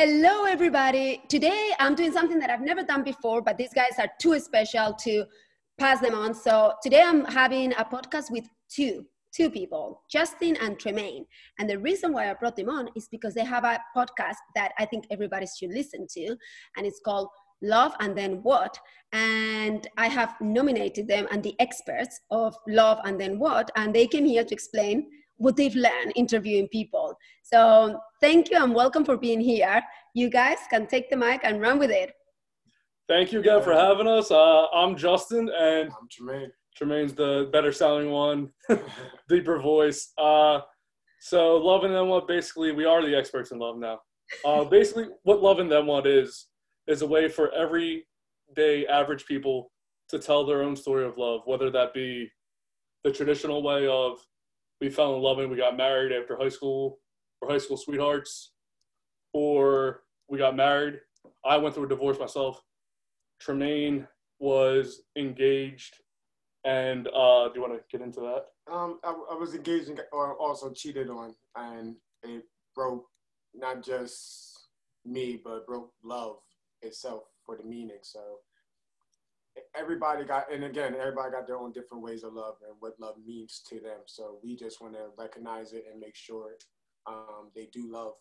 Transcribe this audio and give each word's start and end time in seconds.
Hello, 0.00 0.44
everybody. 0.44 1.20
Today 1.26 1.72
I'm 1.80 1.96
doing 1.96 2.12
something 2.12 2.38
that 2.38 2.50
I've 2.50 2.60
never 2.60 2.84
done 2.84 3.02
before, 3.02 3.42
but 3.42 3.58
these 3.58 3.74
guys 3.74 3.98
are 3.98 4.08
too 4.20 4.38
special 4.38 4.94
to 5.00 5.24
pass 5.76 5.98
them 5.98 6.14
on. 6.14 6.34
So 6.34 6.74
today 6.84 7.02
I'm 7.04 7.24
having 7.24 7.72
a 7.72 7.84
podcast 7.84 8.30
with 8.30 8.44
two, 8.70 9.04
two 9.34 9.50
people, 9.50 10.04
Justin 10.08 10.56
and 10.62 10.78
Tremaine. 10.78 11.26
And 11.58 11.68
the 11.68 11.80
reason 11.80 12.12
why 12.12 12.30
I 12.30 12.34
brought 12.34 12.54
them 12.54 12.68
on 12.68 12.90
is 12.94 13.08
because 13.10 13.34
they 13.34 13.44
have 13.44 13.64
a 13.64 13.80
podcast 13.96 14.36
that 14.54 14.70
I 14.78 14.84
think 14.84 15.06
everybody 15.10 15.46
should 15.58 15.70
listen 15.70 16.06
to, 16.10 16.36
and 16.76 16.86
it's 16.86 17.00
called 17.04 17.30
Love 17.60 17.92
and 17.98 18.16
Then 18.16 18.34
What. 18.44 18.78
And 19.10 19.84
I 19.96 20.06
have 20.06 20.36
nominated 20.40 21.08
them 21.08 21.26
and 21.32 21.42
the 21.42 21.56
experts 21.58 22.20
of 22.30 22.54
Love 22.68 23.00
and 23.02 23.20
Then 23.20 23.40
What, 23.40 23.72
and 23.74 23.92
they 23.92 24.06
came 24.06 24.26
here 24.26 24.44
to 24.44 24.54
explain 24.54 25.10
what 25.38 25.56
they've 25.56 25.74
learned 25.74 26.12
interviewing 26.16 26.68
people. 26.68 27.16
So 27.42 27.98
thank 28.20 28.50
you 28.50 28.62
and 28.62 28.74
welcome 28.74 29.04
for 29.04 29.16
being 29.16 29.40
here. 29.40 29.82
You 30.14 30.28
guys 30.28 30.58
can 30.68 30.86
take 30.86 31.08
the 31.10 31.16
mic 31.16 31.40
and 31.44 31.60
run 31.60 31.78
with 31.78 31.90
it. 31.90 32.12
Thank 33.08 33.32
you 33.32 33.40
again 33.40 33.62
for 33.62 33.72
having 33.72 34.06
us. 34.06 34.30
Uh, 34.30 34.66
I'm 34.66 34.94
Justin, 34.96 35.48
and 35.48 35.88
I'm 35.88 36.08
Tremaine. 36.10 36.50
Tremaine's 36.76 37.14
the 37.14 37.48
better 37.52 37.72
sounding 37.72 38.10
one, 38.10 38.50
deeper 39.28 39.58
voice. 39.58 40.12
Uh, 40.18 40.60
so, 41.20 41.56
Love 41.56 41.84
and 41.84 41.94
Then 41.94 42.08
What, 42.08 42.28
basically, 42.28 42.72
we 42.72 42.84
are 42.84 43.02
the 43.02 43.16
experts 43.16 43.50
in 43.50 43.58
love 43.58 43.78
now. 43.78 44.00
Uh, 44.44 44.64
basically, 44.70 45.06
what 45.22 45.40
Love 45.40 45.58
and 45.58 45.72
Then 45.72 45.86
What 45.86 46.06
is, 46.06 46.46
is 46.86 47.02
a 47.02 47.06
way 47.06 47.28
for 47.28 47.50
everyday 47.52 48.86
average 48.86 49.24
people 49.24 49.72
to 50.10 50.18
tell 50.18 50.44
their 50.44 50.62
own 50.62 50.76
story 50.76 51.04
of 51.04 51.18
love, 51.18 51.42
whether 51.46 51.70
that 51.70 51.94
be 51.94 52.30
the 53.04 53.10
traditional 53.10 53.62
way 53.62 53.86
of 53.86 54.18
we 54.80 54.90
fell 54.90 55.14
in 55.16 55.22
love 55.22 55.38
and 55.38 55.50
we 55.50 55.56
got 55.56 55.76
married 55.76 56.12
after 56.12 56.36
high 56.36 56.48
school 56.48 56.98
or 57.40 57.50
high 57.50 57.58
school 57.58 57.76
sweethearts, 57.76 58.52
or 59.32 60.02
we 60.28 60.38
got 60.38 60.56
married. 60.56 61.00
I 61.44 61.56
went 61.56 61.74
through 61.74 61.84
a 61.84 61.88
divorce 61.88 62.18
myself 62.18 62.62
Tremaine 63.40 64.06
was 64.40 65.02
engaged, 65.16 65.96
and 66.64 67.08
uh, 67.08 67.48
do 67.48 67.52
you 67.54 67.60
want 67.60 67.74
to 67.74 67.80
get 67.90 68.04
into 68.04 68.20
that? 68.20 68.46
Um, 68.72 68.98
I, 69.04 69.10
I 69.10 69.34
was 69.34 69.54
engaged 69.54 69.88
and 69.88 70.00
also 70.12 70.72
cheated 70.72 71.08
on, 71.08 71.34
and 71.56 71.96
it 72.22 72.44
broke 72.74 73.06
not 73.54 73.82
just 73.84 74.68
me, 75.04 75.40
but 75.42 75.66
broke 75.66 75.92
love 76.02 76.36
itself 76.82 77.24
for 77.44 77.56
the 77.56 77.64
meaning. 77.64 77.98
So 78.02 78.20
everybody 79.76 80.24
got, 80.24 80.52
and 80.52 80.64
again, 80.64 80.94
everybody 80.98 81.30
got 81.30 81.46
their 81.46 81.58
own 81.58 81.72
different 81.72 82.02
ways 82.02 82.22
of 82.24 82.32
love 82.32 82.56
and 82.66 82.76
what 82.80 82.94
love 82.98 83.16
means 83.24 83.62
to 83.68 83.76
them. 83.76 84.00
So 84.06 84.38
we 84.42 84.56
just 84.56 84.80
want 84.80 84.94
to 84.94 85.06
recognize 85.18 85.72
it 85.72 85.84
and 85.90 86.00
make 86.00 86.16
sure 86.16 86.52
um, 87.06 87.50
they 87.54 87.68
do 87.72 87.90
love 87.90 88.14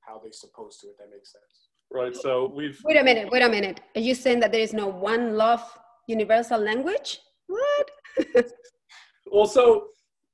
how 0.00 0.18
they're 0.18 0.32
supposed 0.32 0.80
to, 0.80 0.88
if 0.88 0.98
that 0.98 1.10
makes 1.10 1.32
sense. 1.32 1.68
Right. 1.92 2.14
So 2.14 2.52
we've. 2.54 2.80
Wait 2.84 2.96
a 2.96 3.04
minute. 3.04 3.30
Wait 3.30 3.42
a 3.42 3.48
minute. 3.48 3.80
Are 3.96 4.00
you 4.00 4.14
saying 4.14 4.40
that 4.40 4.52
there 4.52 4.60
is 4.60 4.72
no 4.72 4.86
one 4.86 5.36
love 5.36 5.62
universal 6.06 6.58
language? 6.58 7.18
What? 7.46 7.90
well, 9.32 9.46
so 9.46 9.88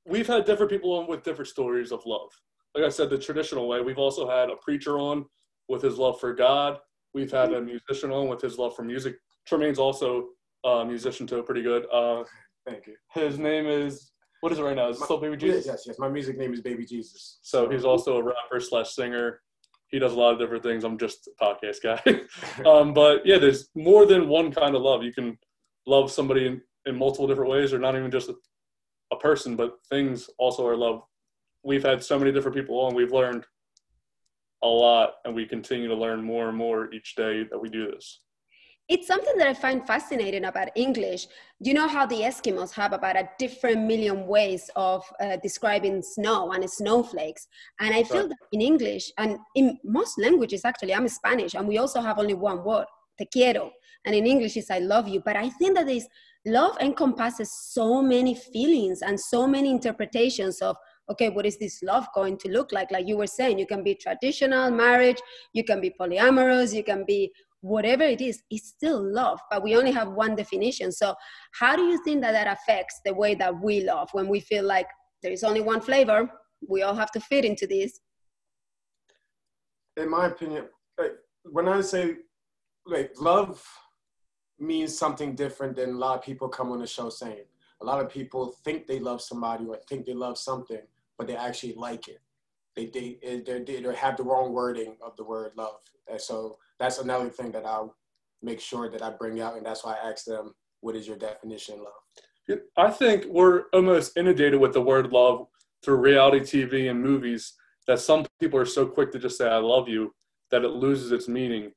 we've 0.06 0.26
had 0.26 0.44
different 0.44 0.70
people 0.70 0.92
on 0.92 1.06
with 1.08 1.22
different 1.22 1.48
stories 1.48 1.92
of 1.92 2.04
love. 2.04 2.30
Like 2.74 2.84
I 2.84 2.88
said, 2.90 3.08
the 3.08 3.18
traditional 3.18 3.68
way. 3.68 3.80
We've 3.80 3.98
also 3.98 4.28
had 4.28 4.50
a 4.50 4.56
preacher 4.56 4.98
on 4.98 5.24
with 5.68 5.82
his 5.82 5.96
love 5.98 6.20
for 6.20 6.34
God. 6.34 6.78
We've 7.14 7.30
had 7.30 7.52
a 7.54 7.60
musician 7.60 8.12
on 8.12 8.28
with 8.28 8.42
his 8.42 8.58
love 8.58 8.76
for 8.76 8.82
music. 8.82 9.16
Tremaine's 9.46 9.78
also 9.78 10.28
a 10.64 10.84
musician 10.84 11.26
too, 11.26 11.42
pretty 11.42 11.62
good. 11.62 11.86
Uh, 11.92 12.24
Thank 12.66 12.86
you. 12.86 12.96
His 13.14 13.38
name 13.38 13.66
is 13.66 14.10
what 14.40 14.52
is 14.52 14.58
it 14.58 14.62
right 14.62 14.76
now? 14.76 14.88
Is 14.88 15.00
it 15.00 15.04
still 15.04 15.18
Baby 15.18 15.36
Jesus? 15.36 15.66
Yes, 15.66 15.84
yes. 15.86 15.98
My 15.98 16.08
music 16.08 16.36
name 16.36 16.52
is 16.52 16.60
Baby 16.60 16.84
Jesus. 16.84 17.38
So 17.42 17.70
he's 17.70 17.84
also 17.84 18.18
a 18.18 18.22
rapper 18.22 18.60
slash 18.60 18.90
singer 18.90 19.40
he 19.88 19.98
does 19.98 20.12
a 20.12 20.16
lot 20.16 20.32
of 20.32 20.38
different 20.38 20.62
things. 20.62 20.84
I'm 20.84 20.98
just 20.98 21.28
a 21.28 21.44
podcast 21.44 21.82
guy. 21.82 22.00
um, 22.68 22.92
but 22.92 23.24
yeah, 23.24 23.38
there's 23.38 23.68
more 23.74 24.04
than 24.06 24.28
one 24.28 24.52
kind 24.52 24.74
of 24.74 24.82
love. 24.82 25.02
You 25.02 25.12
can 25.12 25.38
love 25.86 26.10
somebody 26.10 26.46
in, 26.46 26.60
in 26.86 26.98
multiple 26.98 27.26
different 27.26 27.50
ways, 27.50 27.72
or 27.72 27.78
not 27.78 27.96
even 27.96 28.10
just 28.10 28.28
a, 28.28 28.34
a 29.12 29.16
person, 29.16 29.56
but 29.56 29.78
things 29.88 30.28
also 30.38 30.66
are 30.66 30.76
love. 30.76 31.02
We've 31.62 31.84
had 31.84 32.02
so 32.02 32.18
many 32.18 32.32
different 32.32 32.56
people 32.56 32.80
on. 32.80 32.94
We've 32.94 33.12
learned 33.12 33.44
a 34.62 34.66
lot, 34.66 35.14
and 35.24 35.34
we 35.34 35.46
continue 35.46 35.88
to 35.88 35.94
learn 35.94 36.22
more 36.22 36.48
and 36.48 36.58
more 36.58 36.92
each 36.92 37.14
day 37.14 37.44
that 37.50 37.58
we 37.58 37.68
do 37.68 37.90
this 37.90 38.20
it's 38.88 39.06
something 39.08 39.36
that 39.38 39.48
I 39.48 39.54
find 39.54 39.84
fascinating 39.86 40.44
about 40.44 40.68
English. 40.76 41.26
Do 41.60 41.70
you 41.70 41.74
know 41.74 41.88
how 41.88 42.06
the 42.06 42.20
Eskimos 42.20 42.70
have 42.72 42.92
about 42.92 43.16
a 43.16 43.28
different 43.38 43.84
million 43.84 44.26
ways 44.26 44.70
of 44.76 45.04
uh, 45.20 45.38
describing 45.42 46.02
snow 46.02 46.52
and 46.52 46.68
snowflakes? 46.70 47.48
And 47.80 47.92
I 47.94 48.04
feel 48.04 48.22
right. 48.22 48.28
that 48.28 48.38
in 48.52 48.60
English 48.60 49.10
and 49.18 49.38
in 49.56 49.78
most 49.82 50.18
languages, 50.18 50.64
actually, 50.64 50.94
I'm 50.94 51.08
Spanish, 51.08 51.54
and 51.54 51.66
we 51.66 51.78
also 51.78 52.00
have 52.00 52.18
only 52.18 52.34
one 52.34 52.62
word, 52.62 52.86
te 53.18 53.26
quiero. 53.26 53.72
And 54.04 54.14
in 54.14 54.24
English, 54.24 54.56
it's 54.56 54.70
I 54.70 54.78
love 54.78 55.08
you. 55.08 55.20
But 55.20 55.36
I 55.36 55.48
think 55.48 55.76
that 55.76 55.86
this 55.86 56.06
love 56.46 56.78
encompasses 56.80 57.50
so 57.50 58.00
many 58.00 58.36
feelings 58.36 59.02
and 59.02 59.18
so 59.18 59.48
many 59.48 59.68
interpretations 59.68 60.62
of 60.62 60.76
okay 61.10 61.28
what 61.28 61.46
is 61.46 61.56
this 61.58 61.82
love 61.82 62.06
going 62.14 62.36
to 62.36 62.48
look 62.48 62.72
like 62.72 62.90
like 62.90 63.06
you 63.06 63.16
were 63.16 63.26
saying 63.26 63.58
you 63.58 63.66
can 63.66 63.82
be 63.82 63.94
traditional 63.94 64.70
marriage 64.70 65.18
you 65.52 65.64
can 65.64 65.80
be 65.80 65.90
polyamorous 65.90 66.72
you 66.74 66.84
can 66.84 67.04
be 67.04 67.32
whatever 67.66 68.04
it 68.04 68.20
is, 68.20 68.42
it's 68.50 68.68
still 68.68 69.02
love, 69.02 69.40
but 69.50 69.62
we 69.62 69.76
only 69.76 69.92
have 69.92 70.08
one 70.08 70.36
definition. 70.36 70.92
So, 70.92 71.14
how 71.52 71.76
do 71.76 71.82
you 71.82 72.02
think 72.04 72.22
that 72.22 72.32
that 72.32 72.46
affects 72.46 73.00
the 73.04 73.14
way 73.14 73.34
that 73.36 73.60
we 73.62 73.84
love 73.84 74.08
when 74.12 74.28
we 74.28 74.40
feel 74.40 74.64
like 74.64 74.86
there 75.22 75.32
is 75.32 75.44
only 75.44 75.60
one 75.60 75.80
flavor? 75.80 76.30
We 76.68 76.82
all 76.82 76.94
have 76.94 77.10
to 77.12 77.20
fit 77.20 77.44
into 77.44 77.66
this. 77.66 78.00
In 79.96 80.10
my 80.10 80.26
opinion, 80.26 80.66
like, 80.98 81.12
when 81.44 81.68
I 81.68 81.80
say 81.80 82.16
like 82.86 83.12
love 83.20 83.64
means 84.58 84.96
something 84.96 85.34
different 85.34 85.76
than 85.76 85.90
a 85.90 85.98
lot 85.98 86.18
of 86.18 86.24
people 86.24 86.48
come 86.48 86.72
on 86.72 86.78
the 86.78 86.86
show 86.86 87.10
saying. 87.10 87.44
A 87.82 87.84
lot 87.84 88.02
of 88.02 88.10
people 88.10 88.54
think 88.64 88.86
they 88.86 88.98
love 89.00 89.20
somebody 89.20 89.66
or 89.66 89.78
think 89.88 90.06
they 90.06 90.14
love 90.14 90.38
something, 90.38 90.80
but 91.18 91.26
they 91.26 91.36
actually 91.36 91.74
like 91.74 92.08
it. 92.08 92.20
They 92.76 93.18
eh, 93.22 93.40
they 93.44 93.62
they, 93.62 93.80
they 93.80 93.94
have 93.94 94.16
the 94.16 94.22
wrong 94.22 94.52
wording 94.52 94.96
of 95.02 95.16
the 95.16 95.24
word 95.24 95.52
love, 95.56 95.80
and 96.10 96.20
so 96.20 96.58
that's 96.78 96.98
another 96.98 97.30
thing 97.30 97.50
that 97.52 97.64
I'll 97.64 97.96
make 98.42 98.60
sure 98.60 98.90
that 98.90 99.02
I 99.02 99.10
bring 99.10 99.40
out, 99.40 99.56
and 99.56 99.64
that's 99.64 99.84
why 99.84 99.94
I 99.94 100.10
ask 100.10 100.26
them, 100.26 100.54
"What 100.80 100.94
is 100.94 101.08
your 101.08 101.16
definition 101.16 101.76
of 101.76 101.80
love?" 101.80 102.60
I 102.76 102.90
think 102.90 103.24
we're 103.26 103.64
almost 103.72 104.16
inundated 104.16 104.60
with 104.60 104.74
the 104.74 104.82
word 104.82 105.10
love 105.10 105.46
through 105.82 105.96
reality 105.96 106.40
TV 106.40 106.90
and 106.90 107.02
movies 107.02 107.54
that 107.86 107.98
some 107.98 108.26
people 108.40 108.58
are 108.58 108.66
so 108.66 108.86
quick 108.86 109.10
to 109.12 109.18
just 109.18 109.38
say 109.38 109.48
"I 109.48 109.58
love 109.58 109.88
you" 109.88 110.14
that 110.50 110.64
it 110.64 110.68
loses 110.68 111.12
its 111.12 111.28
meaning, 111.28 111.72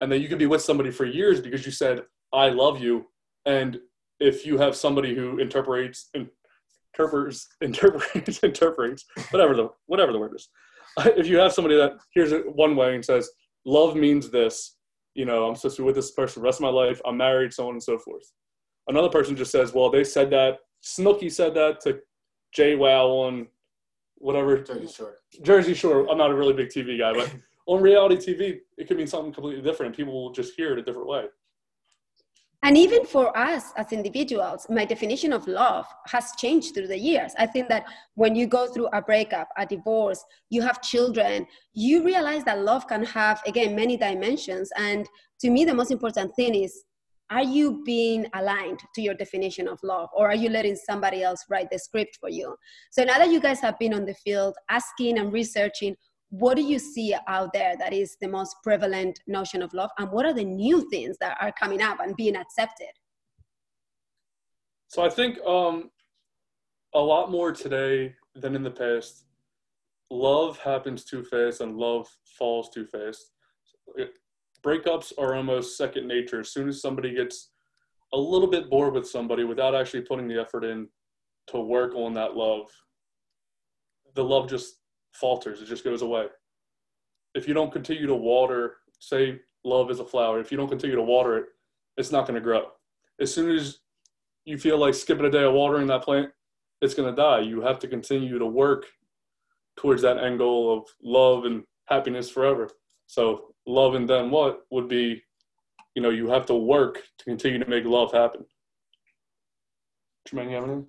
and 0.00 0.10
that 0.10 0.20
you 0.20 0.28
could 0.28 0.38
be 0.38 0.46
with 0.46 0.62
somebody 0.62 0.90
for 0.90 1.04
years 1.04 1.42
because 1.42 1.66
you 1.66 1.72
said 1.72 2.04
"I 2.32 2.48
love 2.48 2.80
you," 2.80 3.10
and 3.44 3.80
if 4.18 4.46
you 4.46 4.56
have 4.56 4.74
somebody 4.74 5.14
who 5.14 5.38
interprets 5.38 6.08
interprets 6.98 7.48
interpreters, 7.60 8.38
interprets 8.42 9.04
whatever 9.30 9.54
the 9.54 9.68
whatever 9.86 10.12
the 10.12 10.18
word 10.18 10.34
is, 10.34 10.48
if 11.16 11.26
you 11.26 11.38
have 11.38 11.52
somebody 11.52 11.76
that 11.76 11.92
hears 12.10 12.32
it 12.32 12.44
one 12.54 12.76
way 12.76 12.94
and 12.94 13.04
says 13.04 13.30
love 13.64 13.96
means 13.96 14.30
this. 14.30 14.76
You 15.14 15.24
know, 15.24 15.48
I'm 15.48 15.56
supposed 15.56 15.76
to 15.76 15.82
be 15.82 15.86
with 15.86 15.96
this 15.96 16.12
person 16.12 16.42
the 16.42 16.46
rest 16.46 16.58
of 16.58 16.62
my 16.62 16.68
life. 16.68 17.00
I'm 17.04 17.16
married, 17.16 17.52
so 17.52 17.66
on 17.66 17.74
and 17.74 17.82
so 17.82 17.98
forth. 17.98 18.22
Another 18.86 19.08
person 19.08 19.36
just 19.36 19.50
says, 19.50 19.74
well, 19.74 19.90
they 19.90 20.04
said 20.04 20.30
that. 20.30 20.58
Snooki 20.82 21.30
said 21.30 21.54
that 21.54 21.80
to 21.80 21.98
JWoww 22.56 23.26
on 23.26 23.48
whatever. 24.16 24.58
Jersey 24.62 24.86
Shore. 24.86 25.16
Jersey 25.42 25.74
Shore. 25.74 26.08
I'm 26.08 26.18
not 26.18 26.30
a 26.30 26.34
really 26.34 26.52
big 26.52 26.68
TV 26.68 26.98
guy, 26.98 27.12
but 27.12 27.34
on 27.66 27.82
reality 27.82 28.16
TV, 28.16 28.58
it 28.78 28.86
could 28.86 28.96
mean 28.96 29.08
something 29.08 29.32
completely 29.32 29.62
different. 29.62 29.96
People 29.96 30.12
will 30.12 30.32
just 30.32 30.54
hear 30.54 30.72
it 30.72 30.78
a 30.78 30.82
different 30.82 31.08
way. 31.08 31.24
And 32.62 32.76
even 32.76 33.04
for 33.06 33.36
us 33.36 33.72
as 33.76 33.92
individuals, 33.92 34.66
my 34.68 34.84
definition 34.84 35.32
of 35.32 35.46
love 35.46 35.86
has 36.08 36.32
changed 36.36 36.74
through 36.74 36.88
the 36.88 36.98
years. 36.98 37.32
I 37.38 37.46
think 37.46 37.68
that 37.68 37.84
when 38.14 38.34
you 38.34 38.46
go 38.48 38.66
through 38.66 38.88
a 38.92 39.00
breakup, 39.00 39.48
a 39.56 39.64
divorce, 39.64 40.24
you 40.50 40.62
have 40.62 40.82
children, 40.82 41.46
you 41.72 42.04
realize 42.04 42.42
that 42.44 42.58
love 42.58 42.88
can 42.88 43.04
have, 43.04 43.40
again, 43.46 43.76
many 43.76 43.96
dimensions. 43.96 44.72
And 44.76 45.06
to 45.40 45.50
me, 45.50 45.64
the 45.64 45.74
most 45.74 45.92
important 45.92 46.34
thing 46.34 46.56
is 46.56 46.84
are 47.30 47.42
you 47.42 47.82
being 47.84 48.26
aligned 48.34 48.80
to 48.94 49.02
your 49.02 49.14
definition 49.14 49.68
of 49.68 49.78
love 49.82 50.08
or 50.14 50.28
are 50.28 50.34
you 50.34 50.48
letting 50.48 50.76
somebody 50.76 51.22
else 51.22 51.44
write 51.50 51.68
the 51.70 51.78
script 51.78 52.16
for 52.18 52.30
you 52.30 52.56
so 52.90 53.04
now 53.04 53.18
that 53.18 53.30
you 53.30 53.38
guys 53.38 53.60
have 53.60 53.78
been 53.78 53.92
on 53.92 54.06
the 54.06 54.14
field 54.14 54.54
asking 54.70 55.18
and 55.18 55.32
researching 55.32 55.94
what 56.30 56.56
do 56.56 56.62
you 56.62 56.78
see 56.78 57.14
out 57.26 57.52
there 57.52 57.74
that 57.78 57.92
is 57.92 58.16
the 58.20 58.28
most 58.28 58.56
prevalent 58.62 59.20
notion 59.26 59.62
of 59.62 59.72
love? 59.72 59.90
And 59.98 60.10
what 60.10 60.26
are 60.26 60.34
the 60.34 60.44
new 60.44 60.88
things 60.90 61.16
that 61.20 61.38
are 61.40 61.52
coming 61.52 61.80
up 61.80 62.00
and 62.00 62.14
being 62.16 62.36
accepted? 62.36 62.90
So 64.88 65.04
i 65.04 65.10
think 65.10 65.38
um, 65.46 65.90
a 66.94 67.00
lot 67.00 67.30
more 67.30 67.52
today 67.52 68.14
than 68.34 68.54
in 68.54 68.62
the 68.62 68.70
past 68.70 69.26
love 70.10 70.58
happens 70.58 71.04
too 71.04 71.22
fast 71.22 71.60
and 71.60 71.76
love 71.76 72.08
falls 72.38 72.70
too 72.70 72.86
fast. 72.86 73.32
Breakups 74.64 75.12
are 75.18 75.34
almost 75.34 75.76
second 75.76 76.08
nature. 76.08 76.40
As 76.40 76.52
soon 76.52 76.68
as 76.68 76.80
somebody 76.80 77.14
gets 77.14 77.50
a 78.14 78.18
little 78.18 78.48
bit 78.48 78.70
bored 78.70 78.94
with 78.94 79.06
somebody 79.06 79.44
without 79.44 79.74
actually 79.74 80.00
putting 80.02 80.26
the 80.26 80.40
effort 80.40 80.64
in 80.64 80.88
to 81.48 81.60
work 81.60 81.94
on 81.94 82.14
that 82.14 82.34
love 82.34 82.70
the 84.14 84.24
love 84.24 84.48
just 84.48 84.80
falters, 85.12 85.60
it 85.60 85.66
just 85.66 85.84
goes 85.84 86.02
away. 86.02 86.26
If 87.34 87.46
you 87.46 87.54
don't 87.54 87.72
continue 87.72 88.06
to 88.06 88.14
water, 88.14 88.76
say 88.98 89.40
love 89.64 89.90
is 89.90 90.00
a 90.00 90.04
flower, 90.04 90.40
if 90.40 90.50
you 90.50 90.56
don't 90.56 90.68
continue 90.68 90.96
to 90.96 91.02
water 91.02 91.38
it, 91.38 91.46
it's 91.96 92.12
not 92.12 92.26
going 92.26 92.34
to 92.36 92.40
grow. 92.40 92.66
As 93.20 93.34
soon 93.34 93.50
as 93.50 93.78
you 94.44 94.56
feel 94.56 94.78
like 94.78 94.94
skipping 94.94 95.26
a 95.26 95.30
day 95.30 95.44
of 95.44 95.52
watering 95.52 95.86
that 95.88 96.02
plant, 96.02 96.30
it's 96.80 96.94
going 96.94 97.12
to 97.12 97.20
die. 97.20 97.40
You 97.40 97.60
have 97.60 97.78
to 97.80 97.88
continue 97.88 98.38
to 98.38 98.46
work 98.46 98.86
towards 99.76 100.02
that 100.02 100.18
end 100.18 100.38
goal 100.38 100.78
of 100.78 100.84
love 101.02 101.44
and 101.44 101.64
happiness 101.86 102.30
forever. 102.30 102.70
So, 103.06 103.54
love 103.66 103.94
and 103.94 104.08
then 104.08 104.30
what 104.30 104.60
would 104.70 104.88
be, 104.88 105.22
you 105.94 106.02
know, 106.02 106.10
you 106.10 106.28
have 106.28 106.46
to 106.46 106.54
work 106.54 107.02
to 107.18 107.24
continue 107.24 107.58
to 107.58 107.68
make 107.68 107.84
love 107.84 108.12
happen. 108.12 108.44
Tremaine, 110.26 110.50
you 110.50 110.56
have 110.56 110.64
anything? 110.64 110.86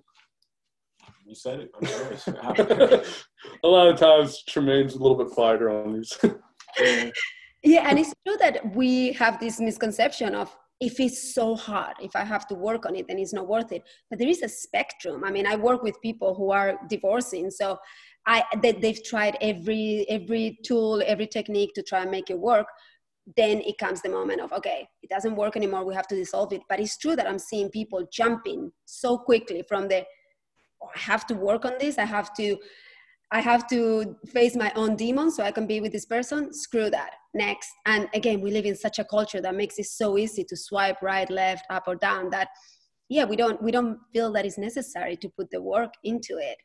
You 1.30 1.36
said 1.36 1.60
it. 1.60 3.06
a 3.62 3.68
lot 3.68 3.86
of 3.86 4.00
times 4.00 4.42
Tremaine's 4.48 4.96
a 4.96 4.98
little 4.98 5.16
bit 5.16 5.28
quieter 5.28 5.70
on 5.70 5.94
these. 5.94 6.18
yeah, 7.62 7.88
and 7.88 8.00
it's 8.00 8.12
true 8.26 8.36
that 8.40 8.74
we 8.74 9.12
have 9.12 9.38
this 9.38 9.60
misconception 9.60 10.34
of 10.34 10.52
if 10.80 10.98
it's 10.98 11.32
so 11.32 11.54
hard, 11.54 11.94
if 12.02 12.16
I 12.16 12.24
have 12.24 12.48
to 12.48 12.56
work 12.56 12.84
on 12.84 12.96
it, 12.96 13.06
then 13.06 13.20
it's 13.20 13.32
not 13.32 13.46
worth 13.46 13.70
it. 13.70 13.84
But 14.08 14.18
there 14.18 14.26
is 14.26 14.42
a 14.42 14.48
spectrum. 14.48 15.22
I 15.22 15.30
mean, 15.30 15.46
I 15.46 15.54
work 15.54 15.84
with 15.84 16.02
people 16.02 16.34
who 16.34 16.50
are 16.50 16.80
divorcing, 16.88 17.52
so 17.52 17.78
I 18.26 18.42
they, 18.60 18.72
they've 18.72 19.04
tried 19.04 19.38
every 19.40 20.06
every 20.08 20.58
tool, 20.64 21.00
every 21.06 21.28
technique 21.28 21.74
to 21.74 21.82
try 21.84 22.02
and 22.02 22.10
make 22.10 22.30
it 22.30 22.40
work. 22.40 22.66
Then 23.36 23.60
it 23.60 23.78
comes 23.78 24.02
the 24.02 24.08
moment 24.08 24.40
of 24.40 24.52
okay, 24.52 24.88
it 25.04 25.10
doesn't 25.10 25.36
work 25.36 25.56
anymore. 25.56 25.84
We 25.84 25.94
have 25.94 26.08
to 26.08 26.16
dissolve 26.16 26.52
it. 26.52 26.62
But 26.68 26.80
it's 26.80 26.98
true 26.98 27.14
that 27.14 27.28
I'm 27.28 27.38
seeing 27.38 27.70
people 27.70 28.04
jumping 28.12 28.72
so 28.84 29.16
quickly 29.16 29.62
from 29.68 29.86
the 29.86 30.04
I 30.82 30.98
have 30.98 31.26
to 31.28 31.34
work 31.34 31.64
on 31.64 31.74
this. 31.78 31.98
I 31.98 32.04
have 32.04 32.34
to, 32.34 32.56
I 33.32 33.40
have 33.40 33.68
to 33.68 34.16
face 34.26 34.56
my 34.56 34.72
own 34.74 34.96
demons 34.96 35.36
so 35.36 35.44
I 35.44 35.52
can 35.52 35.66
be 35.66 35.80
with 35.80 35.92
this 35.92 36.06
person. 36.06 36.52
Screw 36.52 36.90
that. 36.90 37.14
Next. 37.34 37.70
And 37.86 38.08
again, 38.14 38.40
we 38.40 38.50
live 38.50 38.64
in 38.64 38.76
such 38.76 38.98
a 38.98 39.04
culture 39.04 39.40
that 39.40 39.54
makes 39.54 39.78
it 39.78 39.86
so 39.86 40.18
easy 40.18 40.44
to 40.44 40.56
swipe 40.56 41.00
right, 41.00 41.30
left, 41.30 41.64
up 41.70 41.84
or 41.86 41.94
down 41.94 42.30
that 42.30 42.48
yeah, 43.10 43.24
we 43.24 43.36
don't 43.36 43.60
we 43.60 43.72
don't 43.72 43.98
feel 44.12 44.32
that 44.32 44.46
it's 44.46 44.56
necessary 44.56 45.16
to 45.16 45.28
put 45.28 45.50
the 45.50 45.60
work 45.60 45.92
into 46.04 46.38
it. 46.38 46.56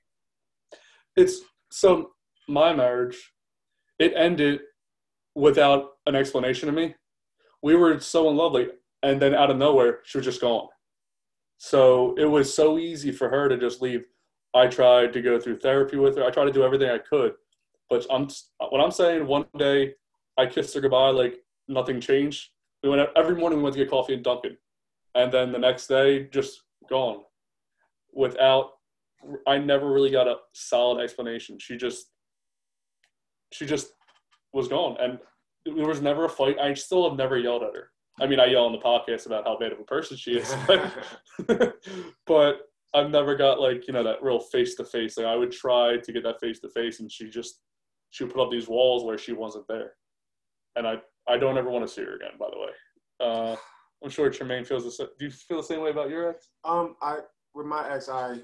It's 1.17 1.41
so 1.71 2.11
my 2.47 2.71
marriage, 2.73 3.31
it 3.97 4.13
ended 4.15 4.61
without 5.33 5.89
an 6.05 6.15
explanation 6.15 6.67
to 6.67 6.71
me. 6.71 6.95
We 7.63 7.75
were 7.75 7.99
so 7.99 8.29
in 8.29 8.69
and 9.01 9.19
then 9.19 9.33
out 9.33 9.49
of 9.49 9.57
nowhere, 9.57 9.99
she 10.03 10.19
was 10.19 10.25
just 10.25 10.39
gone. 10.39 10.67
So 11.57 12.15
it 12.17 12.25
was 12.25 12.53
so 12.53 12.77
easy 12.77 13.11
for 13.11 13.29
her 13.29 13.47
to 13.49 13.57
just 13.57 13.81
leave. 13.81 14.05
I 14.53 14.67
tried 14.67 15.13
to 15.13 15.21
go 15.21 15.39
through 15.39 15.59
therapy 15.59 15.97
with 15.97 16.17
her. 16.17 16.23
I 16.23 16.29
tried 16.29 16.45
to 16.45 16.51
do 16.51 16.63
everything 16.63 16.89
I 16.89 16.97
could. 16.97 17.33
But 17.89 18.05
I'm 18.09 18.27
what 18.59 18.81
I'm 18.81 18.91
saying. 18.91 19.27
One 19.27 19.45
day, 19.57 19.93
I 20.37 20.45
kissed 20.45 20.73
her 20.75 20.81
goodbye 20.81 21.09
like 21.09 21.35
nothing 21.67 21.99
changed. 21.99 22.49
We 22.83 22.89
went 22.89 23.09
every 23.15 23.35
morning. 23.35 23.59
We 23.59 23.63
went 23.63 23.75
to 23.75 23.81
get 23.81 23.89
coffee 23.89 24.13
in 24.13 24.23
Dunkin', 24.23 24.57
and 25.13 25.31
then 25.31 25.51
the 25.51 25.59
next 25.59 25.87
day, 25.87 26.25
just 26.25 26.63
gone. 26.89 27.21
Without, 28.13 28.71
I 29.47 29.57
never 29.57 29.91
really 29.91 30.11
got 30.11 30.27
a 30.27 30.37
solid 30.53 31.01
explanation. 31.03 31.59
She 31.59 31.77
just, 31.77 32.07
she 33.51 33.65
just 33.65 33.93
was 34.53 34.67
gone, 34.67 34.97
and 34.99 35.19
there 35.65 35.87
was 35.87 36.01
never 36.01 36.25
a 36.25 36.29
fight. 36.29 36.59
I 36.59 36.73
still 36.73 37.07
have 37.09 37.17
never 37.17 37.37
yelled 37.37 37.63
at 37.63 37.75
her. 37.75 37.91
I 38.19 38.27
mean, 38.27 38.39
I 38.39 38.45
yell 38.45 38.65
on 38.65 38.71
the 38.71 38.77
podcast 38.77 39.25
about 39.25 39.45
how 39.45 39.57
bad 39.57 39.73
of 39.73 39.79
a 39.79 39.83
person 39.83 40.15
she 40.15 40.37
is, 40.37 40.55
but, 40.67 41.75
but 42.25 42.61
I've 42.93 43.11
never 43.11 43.35
got 43.35 43.59
like 43.59 43.87
you 43.87 43.93
know 43.93 44.03
that 44.03 44.23
real 44.23 44.39
face 44.39 44.75
to 44.75 44.85
face. 44.85 45.17
Like 45.17 45.27
I 45.27 45.35
would 45.35 45.51
try 45.51 45.97
to 45.97 46.11
get 46.13 46.23
that 46.23 46.39
face 46.39 46.59
to 46.61 46.69
face, 46.69 47.01
and 47.01 47.11
she 47.11 47.29
just 47.29 47.61
she 48.11 48.23
would 48.23 48.33
put 48.33 48.41
up 48.41 48.51
these 48.51 48.69
walls 48.69 49.03
where 49.03 49.17
she 49.17 49.33
wasn't 49.33 49.67
there, 49.67 49.93
and 50.77 50.87
I 50.87 50.95
I 51.27 51.37
don't 51.37 51.57
ever 51.57 51.69
want 51.69 51.85
to 51.85 51.93
see 51.93 52.03
her 52.03 52.15
again. 52.15 52.37
By 52.39 52.47
the 52.51 52.59
way, 52.59 52.69
uh, 53.19 53.55
I'm 54.03 54.09
sure 54.09 54.29
Tremaine 54.29 54.63
feels 54.63 54.85
the 54.85 54.91
same. 54.91 55.07
Do 55.19 55.25
you 55.25 55.31
feel 55.31 55.57
the 55.57 55.63
same 55.63 55.81
way 55.81 55.89
about 55.89 56.09
your 56.09 56.29
ex? 56.29 56.47
Um, 56.63 56.95
I 57.01 57.17
with 57.53 57.65
my 57.65 57.93
ex, 57.93 58.07
I 58.07 58.37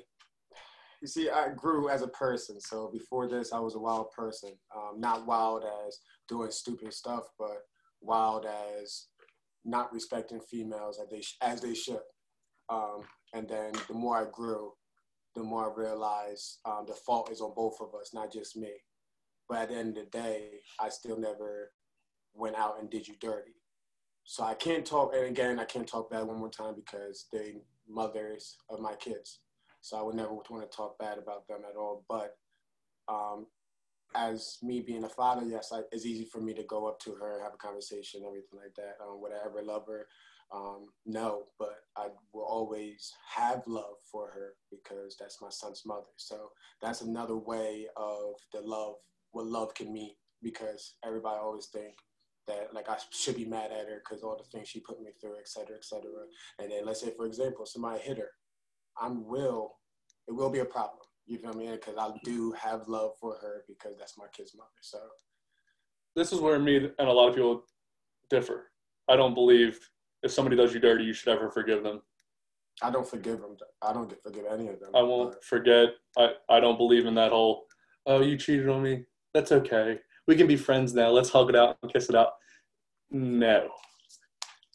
you 1.01 1.07
see, 1.07 1.29
I 1.29 1.49
grew 1.49 1.89
as 1.89 2.03
a 2.03 2.07
person. 2.09 2.61
So 2.61 2.89
before 2.91 3.27
this, 3.27 3.51
I 3.53 3.59
was 3.59 3.75
a 3.75 3.79
wild 3.79 4.11
person. 4.11 4.51
Um, 4.75 4.99
not 4.99 5.25
wild 5.25 5.63
as 5.87 5.97
doing 6.27 6.51
stupid 6.51 6.93
stuff, 6.93 7.23
but 7.39 7.57
wild 8.01 8.45
as 8.45 9.07
not 9.65 9.93
respecting 9.93 10.39
females 10.39 10.99
as 11.01 11.09
they 11.09 11.21
as 11.45 11.61
they 11.61 11.73
should. 11.73 12.01
Um, 12.69 13.01
and 13.33 13.47
then 13.47 13.73
the 13.87 13.93
more 13.93 14.17
I 14.17 14.25
grew, 14.31 14.71
the 15.35 15.43
more 15.43 15.71
I 15.71 15.81
realized 15.81 16.59
um, 16.65 16.85
the 16.87 16.93
fault 16.93 17.31
is 17.31 17.41
on 17.41 17.53
both 17.55 17.77
of 17.81 17.93
us, 17.99 18.13
not 18.13 18.31
just 18.31 18.57
me. 18.57 18.71
But 19.47 19.59
at 19.63 19.69
the 19.69 19.75
end 19.75 19.97
of 19.97 20.05
the 20.05 20.17
day, 20.17 20.59
I 20.79 20.89
still 20.89 21.17
never 21.17 21.71
went 22.33 22.55
out 22.55 22.79
and 22.79 22.89
did 22.89 23.07
you 23.07 23.15
dirty. 23.19 23.55
So 24.23 24.43
I 24.43 24.53
can't 24.53 24.85
talk, 24.85 25.13
and 25.13 25.25
again, 25.25 25.59
I 25.59 25.65
can't 25.65 25.87
talk 25.87 26.09
bad 26.11 26.23
one 26.23 26.39
more 26.39 26.49
time 26.49 26.75
because 26.75 27.25
they 27.33 27.55
mothers 27.89 28.57
of 28.69 28.79
my 28.79 28.95
kids. 28.95 29.39
So 29.81 29.97
I 29.97 30.03
would 30.03 30.15
never 30.15 30.33
want 30.33 30.47
to 30.47 30.75
talk 30.75 30.97
bad 30.99 31.17
about 31.17 31.47
them 31.47 31.61
at 31.69 31.75
all. 31.75 32.05
But 32.07 32.35
um, 33.09 33.47
as 34.15 34.57
me 34.61 34.81
being 34.81 35.03
a 35.03 35.09
father, 35.09 35.45
yes, 35.45 35.71
I, 35.73 35.81
it's 35.91 36.05
easy 36.05 36.25
for 36.25 36.41
me 36.41 36.53
to 36.53 36.63
go 36.63 36.87
up 36.87 36.99
to 37.01 37.13
her, 37.15 37.41
have 37.43 37.53
a 37.53 37.57
conversation, 37.57 38.23
everything 38.25 38.59
like 38.59 38.75
that. 38.75 38.97
Um, 39.03 39.21
would 39.21 39.31
I 39.31 39.45
ever 39.45 39.61
love 39.61 39.85
her? 39.87 40.07
Um, 40.53 40.87
no, 41.05 41.43
but 41.57 41.75
I 41.95 42.07
will 42.33 42.43
always 42.43 43.13
have 43.35 43.63
love 43.67 43.95
for 44.11 44.27
her 44.27 44.53
because 44.69 45.15
that's 45.17 45.41
my 45.41 45.49
son's 45.49 45.83
mother. 45.85 46.11
So 46.17 46.51
that's 46.81 47.01
another 47.01 47.37
way 47.37 47.87
of 47.95 48.33
the 48.51 48.61
love, 48.61 48.95
what 49.31 49.45
love 49.45 49.73
can 49.73 49.93
mean. 49.93 50.15
Because 50.43 50.95
everybody 51.05 51.37
always 51.37 51.67
think 51.67 51.93
that 52.47 52.73
like 52.73 52.89
I 52.89 52.97
should 53.11 53.35
be 53.35 53.45
mad 53.45 53.71
at 53.71 53.87
her 53.87 54.01
because 54.03 54.23
all 54.23 54.35
the 54.35 54.43
things 54.43 54.67
she 54.67 54.79
put 54.79 55.01
me 55.01 55.11
through, 55.21 55.37
et 55.39 55.47
cetera, 55.47 55.77
et 55.77 55.85
cetera. 55.85 56.11
And 56.59 56.71
then 56.71 56.85
let's 56.85 57.01
say, 57.01 57.13
for 57.15 57.27
example, 57.27 57.65
somebody 57.65 58.01
hit 58.01 58.17
her, 58.17 58.31
I'm 58.99 59.25
will, 59.25 59.75
it 60.27 60.33
will 60.33 60.49
be 60.49 60.59
a 60.59 60.65
problem 60.65 61.00
you 61.25 61.37
feel 61.37 61.53
me? 61.53 61.69
Because 61.71 61.95
I 61.97 62.11
do 62.23 62.51
have 62.53 62.87
love 62.87 63.11
for 63.19 63.35
her 63.41 63.63
because 63.67 63.97
that's 63.97 64.17
my 64.17 64.25
kid's 64.33 64.55
mother. 64.55 64.69
So 64.81 64.99
this 66.15 66.31
is 66.31 66.39
where 66.39 66.59
me 66.59 66.77
and 66.77 67.07
a 67.07 67.11
lot 67.11 67.29
of 67.29 67.35
people 67.35 67.63
differ. 68.29 68.71
I 69.09 69.15
don't 69.15 69.33
believe 69.33 69.79
if 70.23 70.31
somebody 70.31 70.55
does 70.55 70.73
you 70.73 70.79
dirty, 70.79 71.03
you 71.03 71.13
should 71.13 71.29
ever 71.29 71.49
forgive 71.49 71.83
them. 71.83 72.01
I 72.81 72.89
don't 72.89 73.07
forgive 73.07 73.41
them. 73.41 73.57
I 73.81 73.93
don't 73.93 74.13
forgive 74.23 74.45
any 74.51 74.67
of 74.69 74.79
them. 74.79 74.91
I 74.95 75.01
won't 75.01 75.33
but. 75.33 75.43
forget. 75.43 75.89
I, 76.17 76.33
I 76.49 76.59
don't 76.59 76.77
believe 76.77 77.05
in 77.05 77.15
that 77.15 77.31
whole, 77.31 77.65
oh, 78.05 78.21
you 78.21 78.37
cheated 78.37 78.69
on 78.69 78.81
me. 78.81 79.03
That's 79.33 79.51
okay. 79.51 79.99
We 80.27 80.35
can 80.35 80.47
be 80.47 80.55
friends 80.55 80.93
now. 80.93 81.09
Let's 81.09 81.29
hug 81.29 81.49
it 81.49 81.55
out 81.55 81.77
and 81.83 81.91
kiss 81.91 82.09
it 82.09 82.15
out. 82.15 82.33
No 83.11 83.69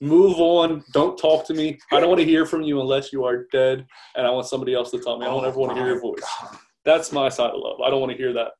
move 0.00 0.38
on. 0.38 0.84
Don't 0.92 1.16
talk 1.18 1.46
to 1.46 1.54
me. 1.54 1.78
I 1.92 2.00
don't 2.00 2.08
want 2.08 2.20
to 2.20 2.26
hear 2.26 2.46
from 2.46 2.62
you 2.62 2.80
unless 2.80 3.12
you 3.12 3.24
are 3.24 3.46
dead, 3.52 3.86
and 4.14 4.26
I 4.26 4.30
want 4.30 4.46
somebody 4.46 4.74
else 4.74 4.90
to 4.92 5.00
tell 5.00 5.18
me. 5.18 5.26
I 5.26 5.30
don't 5.30 5.44
oh 5.44 5.48
ever 5.48 5.58
want 5.58 5.72
to 5.72 5.78
hear 5.78 5.88
your 5.88 5.98
oh 5.98 6.12
voice. 6.12 6.24
God. 6.40 6.58
That's 6.84 7.12
my 7.12 7.28
side 7.28 7.50
of 7.50 7.60
love. 7.60 7.80
I 7.80 7.90
don't 7.90 8.00
want 8.00 8.12
to 8.12 8.18
hear 8.18 8.32
that. 8.32 8.52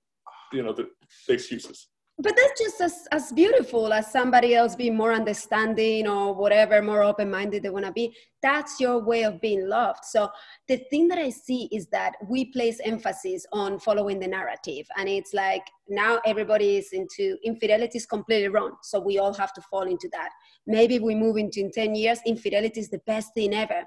You 0.53 0.63
know 0.63 0.73
the, 0.73 0.89
the 1.27 1.35
excuses 1.35 1.89
but 2.19 2.35
that's 2.35 2.59
just 2.59 2.81
as, 2.81 3.07
as 3.13 3.31
beautiful 3.33 3.93
as 3.93 4.11
somebody 4.11 4.55
else 4.55 4.75
being 4.75 4.97
more 4.97 5.13
understanding 5.13 6.09
or 6.09 6.35
whatever 6.35 6.81
more 6.81 7.03
open-minded 7.03 7.63
they 7.63 7.69
want 7.69 7.85
to 7.85 7.93
be. 7.93 8.17
That's 8.43 8.81
your 8.81 9.01
way 9.01 9.25
of 9.25 9.39
being 9.43 9.69
loved. 9.69 10.03
So 10.05 10.31
the 10.67 10.79
thing 10.89 11.09
that 11.09 11.19
i 11.19 11.29
see 11.29 11.69
is 11.71 11.89
that 11.89 12.15
we 12.27 12.47
place 12.47 12.81
emphasis 12.85 13.45
on 13.53 13.79
following 13.79 14.19
the 14.19 14.27
narrative 14.27 14.87
and 14.97 15.09
it's 15.09 15.35
like 15.35 15.63
now 15.89 16.19
everybody 16.25 16.79
is 16.79 16.89
into 16.93 17.37
infidelity 17.45 17.99
is 17.99 18.07
completely 18.07 18.49
wrong 18.49 18.77
so 18.83 18.99
we 18.99 19.19
all 19.19 19.35
have 19.35 19.53
to 19.53 19.61
fall 19.61 19.83
into 19.83 20.09
that. 20.13 20.31
Maybe 20.67 20.99
we 20.99 21.15
move 21.15 21.37
into 21.37 21.61
in 21.61 21.71
10 21.71 21.95
years 21.95 22.21
infidelity 22.25 22.81
is 22.81 22.89
the 22.89 23.01
best 23.07 23.35
thing 23.35 23.53
ever. 23.53 23.85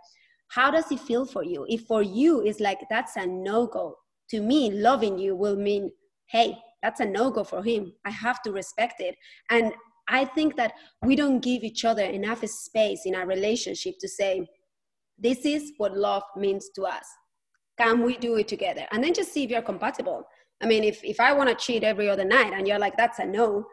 How 0.50 0.70
does 0.70 0.92
it 0.92 1.00
feel 1.00 1.26
for 1.26 1.44
you? 1.44 1.66
If 1.68 1.88
for 1.88 2.04
you 2.04 2.42
it's 2.42 2.60
like 2.60 2.80
that's 2.92 3.16
a 3.16 3.26
no-go. 3.26 3.96
To 4.30 4.42
me 4.42 4.70
loving 4.72 5.18
you 5.18 5.36
will 5.36 5.56
mean 5.56 5.92
hey 6.28 6.60
that's 6.82 7.00
a 7.00 7.06
no 7.06 7.30
go 7.30 7.44
for 7.44 7.64
him. 7.64 7.94
I 8.06 8.12
have 8.12 8.42
to 8.44 8.52
respect 8.52 9.00
it. 9.00 9.16
And 9.50 9.74
I 10.08 10.26
think 10.26 10.56
that 10.58 10.74
we 11.04 11.16
don't 11.16 11.40
give 11.40 11.64
each 11.64 11.86
other 11.86 12.04
enough 12.04 12.46
space 12.46 13.02
in 13.06 13.16
our 13.16 13.28
relationship 13.28 13.96
to 14.00 14.08
say, 14.08 14.48
this 15.18 15.46
is 15.46 15.74
what 15.78 15.96
love 15.96 16.24
means 16.36 16.70
to 16.76 16.84
us. 16.84 17.06
Can 17.78 18.04
we 18.04 18.18
do 18.18 18.36
it 18.38 18.48
together? 18.48 18.86
And 18.92 19.04
then 19.04 19.14
just 19.14 19.32
see 19.32 19.44
if 19.44 19.50
you're 19.50 19.62
compatible. 19.62 20.24
I 20.62 20.66
mean, 20.66 20.84
if, 20.84 21.04
if 21.04 21.20
I 21.20 21.32
want 21.34 21.50
to 21.50 21.56
cheat 21.56 21.84
every 21.84 22.10
other 22.10 22.26
night 22.26 22.54
and 22.54 22.68
you're 22.68 22.80
like, 22.80 22.98
that's 22.98 23.20
a 23.20 23.26
no, 23.26 23.66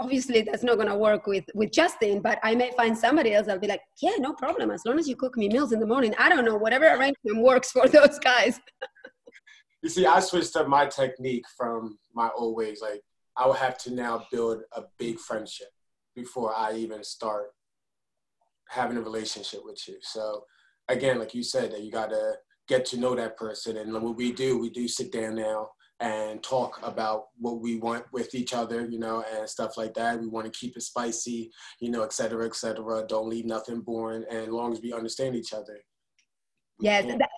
obviously 0.00 0.42
that's 0.42 0.62
not 0.62 0.76
going 0.76 0.88
to 0.88 0.96
work 0.96 1.26
with, 1.26 1.44
with 1.54 1.70
Justin, 1.70 2.20
but 2.20 2.38
I 2.42 2.54
may 2.54 2.72
find 2.76 2.96
somebody 2.96 3.34
else. 3.34 3.48
I'll 3.48 3.58
be 3.58 3.68
like, 3.68 3.82
yeah, 4.00 4.16
no 4.18 4.32
problem. 4.32 4.70
As 4.70 4.84
long 4.84 4.98
as 4.98 5.06
you 5.08 5.16
cook 5.16 5.36
me 5.36 5.48
meals 5.48 5.72
in 5.72 5.80
the 5.80 5.86
morning, 5.86 6.14
I 6.18 6.28
don't 6.28 6.44
know, 6.44 6.56
whatever 6.56 6.86
arrangement 6.86 7.42
works 7.42 7.70
for 7.70 7.88
those 7.88 8.18
guys. 8.18 8.58
You 9.84 9.90
see, 9.90 10.06
I 10.06 10.18
switched 10.20 10.56
up 10.56 10.66
my 10.66 10.86
technique 10.86 11.44
from 11.58 11.98
my 12.14 12.30
old 12.34 12.56
ways. 12.56 12.80
Like 12.80 13.02
I 13.36 13.46
would 13.46 13.58
have 13.58 13.76
to 13.80 13.92
now 13.92 14.26
build 14.32 14.62
a 14.72 14.84
big 14.98 15.18
friendship 15.18 15.68
before 16.16 16.56
I 16.56 16.72
even 16.72 17.04
start 17.04 17.48
having 18.70 18.96
a 18.96 19.02
relationship 19.02 19.60
with 19.62 19.86
you. 19.86 19.98
So 20.00 20.44
again, 20.88 21.18
like 21.18 21.34
you 21.34 21.42
said, 21.42 21.70
that 21.72 21.82
you 21.82 21.92
gotta 21.92 22.36
get 22.66 22.86
to 22.86 22.96
know 22.96 23.14
that 23.14 23.36
person. 23.36 23.76
And 23.76 23.92
what 23.92 24.16
we 24.16 24.32
do, 24.32 24.58
we 24.58 24.70
do 24.70 24.88
sit 24.88 25.12
down 25.12 25.34
now 25.34 25.68
and 26.00 26.42
talk 26.42 26.80
about 26.82 27.26
what 27.36 27.60
we 27.60 27.76
want 27.76 28.06
with 28.10 28.34
each 28.34 28.54
other, 28.54 28.86
you 28.86 28.98
know, 28.98 29.22
and 29.36 29.46
stuff 29.46 29.76
like 29.76 29.92
that. 29.94 30.18
We 30.18 30.28
want 30.28 30.50
to 30.50 30.58
keep 30.58 30.78
it 30.78 30.82
spicy, 30.82 31.50
you 31.78 31.90
know, 31.90 32.04
et 32.04 32.14
cetera, 32.14 32.46
et 32.46 32.56
cetera. 32.56 33.06
Don't 33.06 33.28
leave 33.28 33.44
nothing 33.44 33.80
boring. 33.82 34.24
And 34.30 34.44
as 34.44 34.48
long 34.48 34.72
as 34.72 34.80
we 34.80 34.94
understand 34.94 35.36
each 35.36 35.52
other. 35.52 35.78
Yes, 36.80 37.04
that, 37.04 37.28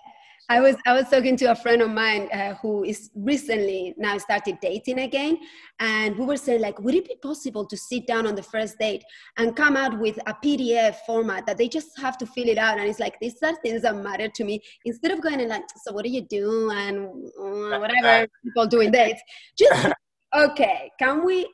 I 0.49 0.61
was 0.61 0.77
I 0.85 0.93
was 0.93 1.09
talking 1.09 1.35
to 1.37 1.51
a 1.51 1.55
friend 1.55 1.81
of 1.81 1.89
mine 1.89 2.29
uh, 2.31 2.53
who 2.61 2.85
is 2.85 3.09
recently 3.15 3.93
now 3.97 4.17
started 4.17 4.57
dating 4.61 4.99
again, 4.99 5.39
and 5.79 6.17
we 6.17 6.25
were 6.25 6.37
saying 6.37 6.61
like, 6.61 6.79
would 6.79 6.95
it 6.95 7.05
be 7.05 7.15
possible 7.21 7.65
to 7.65 7.75
sit 7.75 8.07
down 8.07 8.25
on 8.25 8.35
the 8.35 8.43
first 8.43 8.79
date 8.79 9.03
and 9.37 9.57
come 9.57 9.75
out 9.75 9.99
with 9.99 10.17
a 10.25 10.33
PDF 10.33 10.95
format 11.05 11.45
that 11.47 11.57
they 11.57 11.67
just 11.67 11.99
have 11.99 12.17
to 12.19 12.25
fill 12.25 12.47
it 12.47 12.57
out, 12.57 12.77
and 12.79 12.87
it's 12.87 12.99
like 12.99 13.19
these 13.19 13.35
are 13.43 13.55
things 13.55 13.81
that 13.81 13.97
matter 13.97 14.29
to 14.29 14.43
me. 14.45 14.61
Instead 14.85 15.11
of 15.11 15.21
going 15.21 15.41
and 15.41 15.49
like, 15.49 15.63
so 15.83 15.91
what 15.91 16.05
do 16.05 16.09
you 16.09 16.21
do 16.21 16.71
and 16.71 17.09
uh, 17.37 17.79
whatever 17.79 18.27
people 18.45 18.67
do 18.67 18.79
in 18.79 18.91
dates, 18.91 19.21
just 19.57 19.93
okay, 20.33 20.89
can 20.97 21.25
we? 21.25 21.45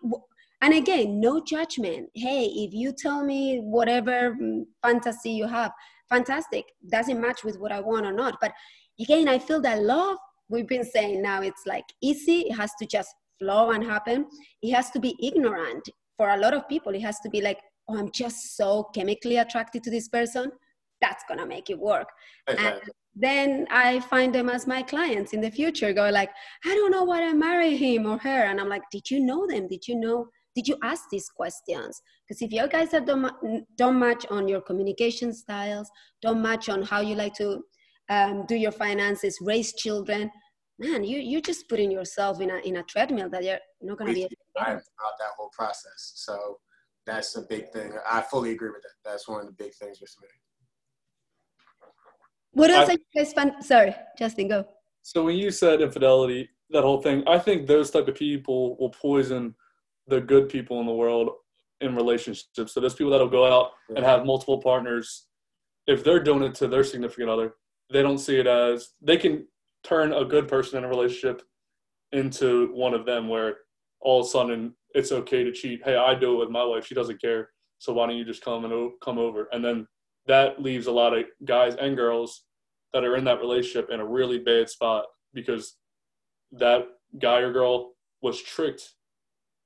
And 0.62 0.73
again, 0.75 1.19
no 1.19 1.43
judgment. 1.43 2.09
Hey, 2.13 2.45
if 2.45 2.73
you 2.73 2.93
tell 2.93 3.25
me 3.25 3.59
whatever 3.59 4.35
mm, 4.39 4.65
fantasy 4.83 5.31
you 5.31 5.47
have, 5.47 5.71
fantastic. 6.09 6.65
Doesn't 6.89 7.19
match 7.19 7.43
with 7.43 7.59
what 7.59 7.71
I 7.71 7.79
want 7.79 8.05
or 8.05 8.13
not, 8.13 8.38
but 8.39 8.53
again, 9.00 9.27
I 9.27 9.39
feel 9.39 9.62
that 9.62 9.81
love, 9.81 10.17
we've 10.50 10.67
been 10.67 10.83
saying 10.83 11.21
now 11.21 11.41
it's 11.41 11.63
like 11.65 11.85
easy, 12.01 12.41
it 12.41 12.55
has 12.55 12.71
to 12.79 12.85
just 12.85 13.13
flow 13.39 13.71
and 13.71 13.83
happen. 13.83 14.25
It 14.62 14.71
has 14.73 14.91
to 14.91 15.00
be 15.00 15.15
ignorant. 15.21 15.88
For 16.17 16.29
a 16.29 16.38
lot 16.38 16.53
of 16.53 16.69
people, 16.69 16.93
it 16.93 17.01
has 17.01 17.19
to 17.21 17.29
be 17.29 17.41
like, 17.41 17.59
oh, 17.88 17.97
I'm 17.97 18.12
just 18.12 18.55
so 18.55 18.83
chemically 18.93 19.38
attracted 19.38 19.83
to 19.83 19.89
this 19.89 20.07
person. 20.07 20.51
That's 21.01 21.23
gonna 21.27 21.45
make 21.45 21.69
it 21.69 21.79
work. 21.79 22.07
And 22.47 22.79
then 23.15 23.67
I 23.69 24.00
find 24.00 24.33
them 24.33 24.50
as 24.50 24.65
my 24.65 24.81
clients 24.81 25.33
in 25.33 25.41
the 25.41 25.51
future, 25.51 25.91
go 25.93 26.09
like, 26.09 26.29
I 26.65 26.69
don't 26.69 26.91
know 26.91 27.03
why 27.03 27.23
I 27.23 27.33
marry 27.33 27.75
him 27.75 28.05
or 28.05 28.17
her. 28.19 28.43
And 28.45 28.59
I'm 28.59 28.69
like, 28.69 28.83
did 28.91 29.09
you 29.09 29.19
know 29.19 29.45
them? 29.47 29.67
Did 29.67 29.88
you 29.88 30.00
know? 30.00 30.27
Did 30.55 30.67
you 30.67 30.77
ask 30.83 31.03
these 31.12 31.29
questions? 31.29 32.00
Because 32.27 32.41
if 32.41 32.51
your 32.51 32.67
guys 32.67 32.89
don't, 32.91 33.31
don't 33.75 34.00
match 34.00 34.25
on 34.29 34.47
your 34.47 34.62
communication 34.62 35.33
styles, 35.33 35.89
don't 36.21 36.41
match 36.41 36.69
on 36.69 36.83
how 36.83 37.01
you 37.01 37.15
like 37.15 37.33
to 37.35 37.63
um, 38.10 38.45
do 38.48 38.55
your 38.55 38.72
finances, 38.72 39.38
raise 39.41 39.74
children. 39.74 40.31
Man, 40.79 41.03
you 41.03 41.19
you're 41.19 41.41
just 41.41 41.69
putting 41.69 41.91
yourself 41.91 42.41
in 42.41 42.50
a 42.50 42.57
in 42.57 42.77
a 42.77 42.83
treadmill 42.83 43.29
that 43.29 43.43
you're 43.43 43.60
not 43.81 43.98
going 43.98 44.10
to 44.10 44.13
be. 44.13 44.27
About 44.55 44.81
that 45.19 45.33
whole 45.38 45.50
process, 45.55 46.13
so 46.15 46.57
that's 47.05 47.36
a 47.36 47.41
big 47.50 47.72
thing. 47.72 47.93
I 48.10 48.22
fully 48.22 48.51
agree 48.51 48.69
with 48.69 48.81
that. 48.81 49.10
That's 49.10 49.27
one 49.27 49.41
of 49.41 49.48
the 49.48 49.53
big 49.53 49.74
things 49.75 50.00
with 50.01 50.13
me. 50.22 50.27
What 52.51 52.69
else 52.69 52.89
I, 52.89 52.93
are 52.93 52.98
you 52.98 53.24
guys 53.24 53.33
fun? 53.33 53.62
Sorry, 53.62 53.95
Justin, 54.17 54.48
go. 54.48 54.65
So 55.01 55.24
when 55.24 55.36
you 55.36 55.51
said 55.51 55.81
infidelity, 55.81 56.50
that 56.69 56.83
whole 56.83 57.01
thing, 57.01 57.24
I 57.27 57.39
think 57.39 57.67
those 57.67 57.91
type 57.91 58.07
of 58.07 58.15
people 58.15 58.77
will 58.77 58.89
poison 58.89 59.55
the 60.07 60.22
good 60.22 60.50
people 60.50 60.79
in 60.79 60.86
the 60.86 60.93
world 60.93 61.29
in 61.81 61.95
relationships. 61.95 62.74
So 62.74 62.79
there's 62.79 62.93
people 62.93 63.12
that'll 63.12 63.27
go 63.27 63.45
out 63.45 63.72
yeah. 63.89 63.98
and 63.98 64.05
have 64.05 64.25
multiple 64.25 64.62
partners. 64.62 65.27
If 65.88 66.03
they're 66.03 66.24
doing 66.24 66.43
it 66.43 66.55
to 66.55 66.67
their 66.67 66.83
significant 66.83 67.29
other, 67.29 67.55
they 67.92 68.02
don't 68.02 68.18
see 68.18 68.38
it 68.40 68.48
as 68.48 68.90
they 69.02 69.18
can 69.18 69.46
turn 69.84 70.13
a 70.13 70.25
good 70.25 70.48
person 70.48 70.78
in 70.78 70.84
a 70.84 70.88
relationship 70.88 71.42
into 72.12 72.72
one 72.74 72.94
of 72.94 73.06
them 73.06 73.28
where 73.28 73.58
all 74.00 74.22
of 74.22 74.25
a 74.25 74.30
sudden 74.30 74.74
it's 74.94 75.12
okay 75.12 75.44
to 75.44 75.52
cheat. 75.52 75.82
Hey, 75.84 75.96
I 75.96 76.13
do 76.16 76.34
it 76.34 76.40
with 76.40 76.50
my 76.50 76.63
wife. 76.63 76.86
She 76.86 76.96
doesn't 76.96 77.22
care. 77.22 77.50
So 77.80 77.94
why 77.94 78.08
don't 78.08 78.18
you 78.18 78.25
just 78.25 78.44
come 78.44 78.66
and 78.66 78.92
come 79.04 79.18
over? 79.18 79.48
And 79.52 79.63
then 79.63 79.88
that 80.28 80.62
leaves 80.62 80.88
a 80.88 80.92
lot 80.92 81.18
of 81.18 81.25
guys 81.44 81.75
and 81.75 81.98
girls 81.98 82.46
that 82.94 83.04
are 83.04 83.18
in 83.18 83.25
that 83.25 83.40
relationship 83.40 83.90
in 83.92 84.00
a 84.00 84.06
really 84.06 84.40
bad 84.40 84.70
spot 84.70 85.06
because 85.34 85.75
that 86.52 86.86
guy 87.20 87.40
or 87.40 87.52
girl 87.52 87.94
was 88.22 88.42
tricked 88.42 88.94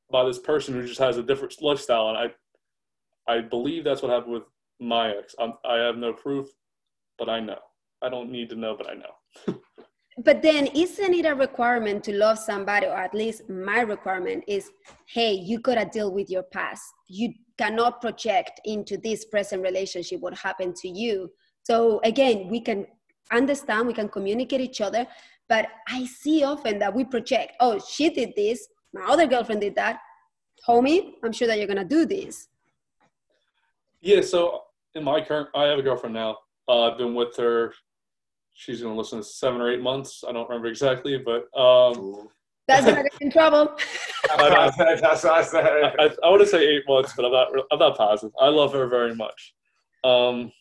by 0.10 0.24
this 0.26 0.40
person 0.40 0.74
who 0.74 0.88
just 0.88 1.00
has 1.00 1.18
a 1.18 1.24
different 1.24 1.54
lifestyle. 1.62 2.10
And 2.10 2.18
I, 3.28 3.32
I 3.32 3.42
believe 3.42 3.84
that's 3.84 4.02
what 4.02 4.12
happened 4.12 4.34
with 4.34 4.44
my 4.80 5.10
ex. 5.10 5.36
I'm, 5.40 5.54
I 5.66 5.76
have 5.76 5.98
no 5.98 6.14
proof, 6.14 6.48
but 7.20 7.30
I 7.30 7.40
know. 7.40 7.60
I 8.01 8.10
don't 8.10 8.32
need 8.32 8.50
to 8.50 8.56
know, 8.56 8.75
but 8.77 8.89
I 8.89 8.94
know. 8.94 9.60
but 10.24 10.42
then 10.42 10.68
isn't 10.68 11.13
it 11.13 11.25
a 11.25 11.36
requirement 11.36 12.04
to 12.04 12.13
love 12.13 12.39
somebody 12.39 12.88
or 12.88 12.98
at 12.98 13.13
least 13.13 13.48
my 13.50 13.82
requirement 13.82 14.44
is 14.48 14.72
hey 15.06 15.32
you 15.32 15.60
gotta 15.60 15.86
deal 15.86 16.12
with 16.12 16.30
your 16.30 16.44
past. 16.44 16.84
You 17.08 17.34
cannot 17.58 18.01
project 18.01 18.60
into 18.66 18.98
this 18.98 19.25
present 19.25 19.62
relationship 19.62 20.20
what 20.22 20.38
happened 20.38 20.75
to 20.77 20.89
you. 20.89 21.32
So 21.63 22.00
again 22.04 22.48
we 22.50 22.62
can 22.62 22.88
understand 23.32 23.88
we 23.88 23.94
can 23.94 24.10
communicate 24.10 24.62
each 24.62 24.80
other 24.80 25.06
but 25.50 25.68
i 25.89 26.06
see 26.06 26.42
often 26.42 26.80
that 26.80 26.96
we 26.96 27.04
project 27.04 27.51
oh 27.60 27.77
she 27.77 28.10
did 28.10 28.32
this 28.38 28.70
my 28.94 29.01
other 29.06 29.27
girlfriend 29.27 29.62
did 29.62 29.75
that. 29.75 30.00
Homie 30.68 31.13
i'm 31.24 31.32
sure 31.32 31.48
that 31.48 31.58
you're 31.58 31.68
gonna 31.68 31.86
do 31.86 32.06
this. 32.06 32.48
Yeah 34.01 34.22
so 34.22 34.63
in 34.96 35.04
my 35.04 35.22
current 35.22 35.50
i 35.54 35.66
have 35.66 35.77
a 35.77 35.84
girlfriend 35.84 36.16
now. 36.16 36.38
Uh, 36.68 36.89
i've 36.89 36.98
been 36.98 37.13
with 37.13 37.36
her 37.38 37.74
she's 38.58 38.82
going 38.82 38.94
to 38.94 38.98
listen 38.98 39.20
to 39.20 39.24
seven 39.24 39.62
or 39.62 39.72
eight 39.72 39.82
months. 39.82 40.24
I 40.28 40.34
don't 40.34 40.50
remember 40.50 40.68
exactly, 40.68 41.18
but 41.18 41.48
um, 41.58 42.28
that's 42.68 42.86
not 42.86 43.06
in 43.22 43.32
trouble. 43.32 43.78
that's 44.38 44.74
what 45.24 45.34
I 45.34 45.44
said. 45.44 45.66
I, 45.66 46.04
I, 46.04 46.10
I 46.24 46.30
want 46.30 46.42
to 46.42 46.48
say 46.48 46.68
eight 46.68 46.84
months, 46.88 47.14
but 47.16 47.26
I'm 47.26 47.32
not. 47.32 47.48
I'm 47.72 47.80
not 47.80 47.98
positive. 47.98 48.34
I 48.42 48.48
love 48.48 48.74
her 48.74 48.88
very 48.88 49.16
much, 49.16 49.54
um, 50.04 50.52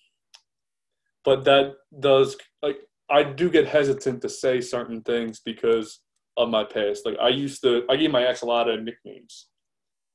but 1.25 1.45
that 1.45 1.75
does 1.99 2.37
like 2.63 2.79
I 3.11 3.23
do 3.23 3.51
get 3.51 3.67
hesitant 3.67 4.21
to 4.23 4.29
say 4.29 4.61
certain 4.61 5.01
things 5.03 5.41
because 5.45 6.01
of 6.37 6.51
my 6.51 6.65
past. 6.65 7.07
Like 7.07 7.17
I 7.21 7.31
used 7.31 7.63
to, 7.63 7.85
I 7.89 7.97
gave 7.97 8.11
my 8.11 8.25
ex 8.25 8.43
a 8.43 8.47
lot 8.47 8.69
of 8.69 8.83
nicknames. 8.83 9.47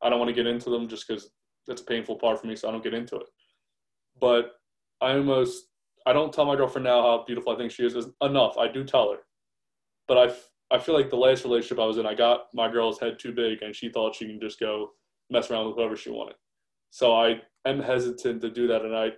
I 0.04 0.10
don't 0.10 0.20
want 0.20 0.30
to 0.30 0.36
get 0.36 0.48
into 0.48 0.70
them 0.70 0.88
just 0.88 1.08
because 1.08 1.32
that's 1.68 1.82
a 1.82 1.86
painful 1.86 2.18
part 2.18 2.40
for 2.40 2.48
me, 2.48 2.56
so 2.56 2.70
I 2.70 2.72
don't 2.72 2.84
get 2.84 2.94
into 2.94 3.16
it. 3.16 3.28
But 4.20 4.52
I 5.02 5.14
almost 5.14 5.71
I 6.05 6.13
don't 6.13 6.34
tell 6.34 6.46
my 6.46 6.55
girlfriend 6.55 6.86
now 6.86 7.01
how 7.01 7.24
beautiful 7.25 7.53
I 7.53 7.58
think 7.58 7.72
she 7.72 7.86
is, 7.86 7.96
enough. 8.22 8.58
I 8.58 8.67
do 8.67 8.84
tell 8.84 9.12
her, 9.12 9.20
but 10.08 10.17
I, 10.17 10.75
I 10.75 10.79
feel 10.79 10.96
like 10.96 11.10
the 11.10 11.15
last 11.15 11.43
relationship 11.43 11.79
I 11.79 11.86
was 11.86 11.98
in, 11.98 12.05
I 12.05 12.15
got 12.15 12.48
my 12.53 12.72
girl's 12.72 13.00
head 13.00 13.20
too 13.20 13.31
big, 13.31 13.62
and 13.62 13.75
she 13.75 13.89
thought 13.89 14.15
she 14.15 14.25
can 14.27 14.39
just 14.39 14.60
go 14.60 14.91
mess 15.29 15.51
around 15.51 15.67
with 15.67 15.75
whoever 15.75 15.96
she 15.96 16.10
wanted. 16.10 16.36
So 16.89 17.13
I 17.15 17.41
am 17.65 17.79
hesitant 17.79 18.41
to 18.41 18.50
do 18.50 18.67
that, 18.67 18.84
and 18.84 18.96
I, 18.96 19.12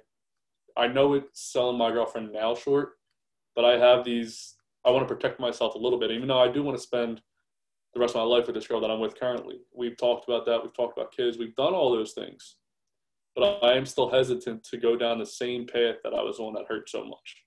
I 0.75 0.87
know 0.87 1.13
it's 1.13 1.51
selling 1.51 1.77
my 1.77 1.91
girlfriend 1.91 2.31
now 2.33 2.55
short, 2.55 2.93
but 3.55 3.65
I 3.65 3.77
have 3.77 4.03
these. 4.03 4.55
I 4.85 4.91
want 4.91 5.07
to 5.07 5.13
protect 5.13 5.39
myself 5.39 5.75
a 5.75 5.79
little 5.79 5.99
bit, 5.99 6.11
even 6.11 6.27
though 6.27 6.41
I 6.41 6.51
do 6.51 6.61
want 6.61 6.77
to 6.77 6.83
spend 6.83 7.21
the 7.93 7.99
rest 7.99 8.15
of 8.15 8.19
my 8.19 8.23
life 8.23 8.47
with 8.47 8.55
this 8.55 8.67
girl 8.67 8.81
that 8.81 8.91
I'm 8.91 8.99
with 8.99 9.17
currently. 9.17 9.61
We've 9.73 9.95
talked 9.95 10.27
about 10.27 10.45
that. 10.47 10.61
We've 10.61 10.73
talked 10.73 10.97
about 10.97 11.15
kids. 11.15 11.37
We've 11.37 11.55
done 11.55 11.73
all 11.73 11.91
those 11.91 12.11
things 12.11 12.55
but 13.35 13.63
I 13.63 13.73
am 13.73 13.85
still 13.85 14.09
hesitant 14.09 14.63
to 14.65 14.77
go 14.77 14.95
down 14.95 15.19
the 15.19 15.25
same 15.25 15.65
path 15.65 15.95
that 16.03 16.13
I 16.13 16.21
was 16.21 16.39
on 16.39 16.53
that 16.53 16.65
hurt 16.67 16.89
so 16.89 17.03
much. 17.03 17.37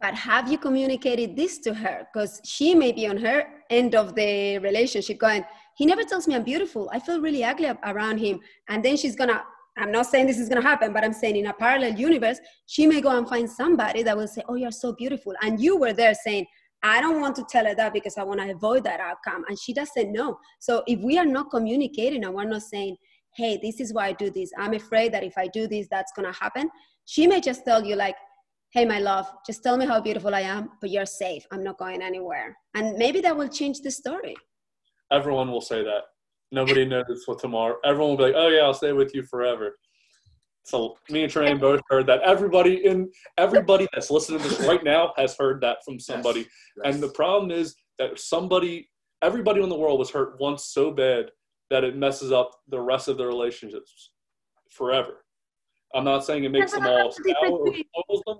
But 0.00 0.14
have 0.14 0.50
you 0.50 0.58
communicated 0.58 1.34
this 1.36 1.58
to 1.60 1.72
her? 1.72 2.06
Because 2.12 2.40
she 2.44 2.74
may 2.74 2.92
be 2.92 3.06
on 3.06 3.16
her 3.18 3.44
end 3.70 3.94
of 3.94 4.14
the 4.14 4.58
relationship 4.58 5.18
going, 5.18 5.44
he 5.76 5.86
never 5.86 6.02
tells 6.02 6.28
me 6.28 6.34
I'm 6.34 6.44
beautiful. 6.44 6.90
I 6.92 7.00
feel 7.00 7.20
really 7.20 7.42
ugly 7.42 7.72
around 7.84 8.18
him. 8.18 8.40
And 8.68 8.84
then 8.84 8.96
she's 8.96 9.16
gonna, 9.16 9.42
I'm 9.78 9.90
not 9.90 10.06
saying 10.06 10.26
this 10.26 10.38
is 10.38 10.48
gonna 10.48 10.62
happen, 10.62 10.92
but 10.92 11.04
I'm 11.04 11.12
saying 11.12 11.36
in 11.36 11.46
a 11.46 11.52
parallel 11.52 11.94
universe, 11.98 12.38
she 12.66 12.86
may 12.86 13.00
go 13.00 13.16
and 13.16 13.28
find 13.28 13.50
somebody 13.50 14.02
that 14.02 14.16
will 14.16 14.28
say, 14.28 14.42
Oh, 14.48 14.56
you're 14.56 14.70
so 14.70 14.92
beautiful. 14.92 15.34
And 15.42 15.60
you 15.60 15.76
were 15.76 15.92
there 15.92 16.14
saying, 16.14 16.46
I 16.82 17.00
don't 17.00 17.20
want 17.22 17.34
to 17.36 17.44
tell 17.48 17.64
her 17.64 17.74
that 17.74 17.94
because 17.94 18.18
I 18.18 18.24
want 18.24 18.40
to 18.40 18.50
avoid 18.50 18.84
that 18.84 19.00
outcome. 19.00 19.44
And 19.48 19.58
she 19.58 19.72
doesn't 19.72 20.12
know. 20.12 20.38
So 20.60 20.84
if 20.86 21.00
we 21.00 21.18
are 21.18 21.24
not 21.24 21.50
communicating 21.50 22.24
and 22.24 22.34
we're 22.34 22.44
not 22.44 22.62
saying, 22.62 22.98
hey, 23.36 23.58
this 23.62 23.80
is 23.80 23.92
why 23.92 24.08
I 24.08 24.12
do 24.12 24.30
this. 24.30 24.50
I'm 24.58 24.74
afraid 24.74 25.12
that 25.12 25.24
if 25.24 25.36
I 25.36 25.48
do 25.48 25.66
this, 25.66 25.86
that's 25.90 26.12
going 26.12 26.30
to 26.32 26.38
happen. 26.38 26.70
She 27.04 27.26
may 27.26 27.40
just 27.40 27.64
tell 27.64 27.84
you, 27.84 27.96
like, 27.96 28.16
hey, 28.72 28.84
my 28.84 28.98
love, 28.98 29.30
just 29.46 29.62
tell 29.62 29.76
me 29.76 29.86
how 29.86 30.00
beautiful 30.00 30.34
I 30.34 30.40
am, 30.40 30.70
but 30.80 30.90
you're 30.90 31.06
safe. 31.06 31.46
I'm 31.50 31.62
not 31.62 31.78
going 31.78 32.02
anywhere. 32.02 32.56
And 32.74 32.96
maybe 32.96 33.20
that 33.22 33.36
will 33.36 33.48
change 33.48 33.80
the 33.80 33.90
story. 33.90 34.36
Everyone 35.12 35.50
will 35.50 35.60
say 35.60 35.82
that. 35.82 36.02
Nobody 36.50 36.84
knows 36.92 37.22
what 37.26 37.38
tomorrow. 37.38 37.76
Everyone 37.84 38.10
will 38.10 38.16
be 38.16 38.24
like, 38.24 38.34
"Oh 38.36 38.48
yeah, 38.48 38.62
I'll 38.62 38.74
stay 38.74 38.92
with 38.92 39.14
you 39.14 39.22
forever." 39.24 39.76
So 40.64 40.96
me 41.10 41.22
and 41.22 41.30
Tremaine 41.30 41.58
both 41.58 41.80
heard 41.90 42.06
that. 42.06 42.22
Everybody 42.22 42.86
in 42.86 43.10
everybody 43.36 43.86
that's 43.92 44.10
listening 44.10 44.40
to 44.40 44.48
this 44.48 44.66
right 44.66 44.82
now 44.82 45.12
has 45.16 45.36
heard 45.36 45.60
that 45.60 45.78
from 45.84 46.00
somebody. 46.00 46.40
Yes, 46.40 46.48
yes. 46.84 46.94
And 46.94 47.02
the 47.02 47.10
problem 47.10 47.50
is 47.50 47.74
that 47.98 48.18
somebody, 48.18 48.88
everybody 49.20 49.62
in 49.62 49.68
the 49.68 49.76
world 49.76 49.98
was 49.98 50.10
hurt 50.10 50.40
once 50.40 50.66
so 50.66 50.90
bad 50.90 51.26
that 51.74 51.82
it 51.82 51.96
messes 51.96 52.30
up 52.30 52.52
the 52.68 52.80
rest 52.80 53.08
of 53.08 53.18
their 53.18 53.26
relationships 53.26 54.10
forever. 54.70 55.24
I'm 55.92 56.04
not 56.04 56.24
saying 56.24 56.44
it 56.44 56.52
makes 56.52 56.70
them 56.70 56.86
all 56.86 57.10
sour 57.10 57.64
them. 58.26 58.38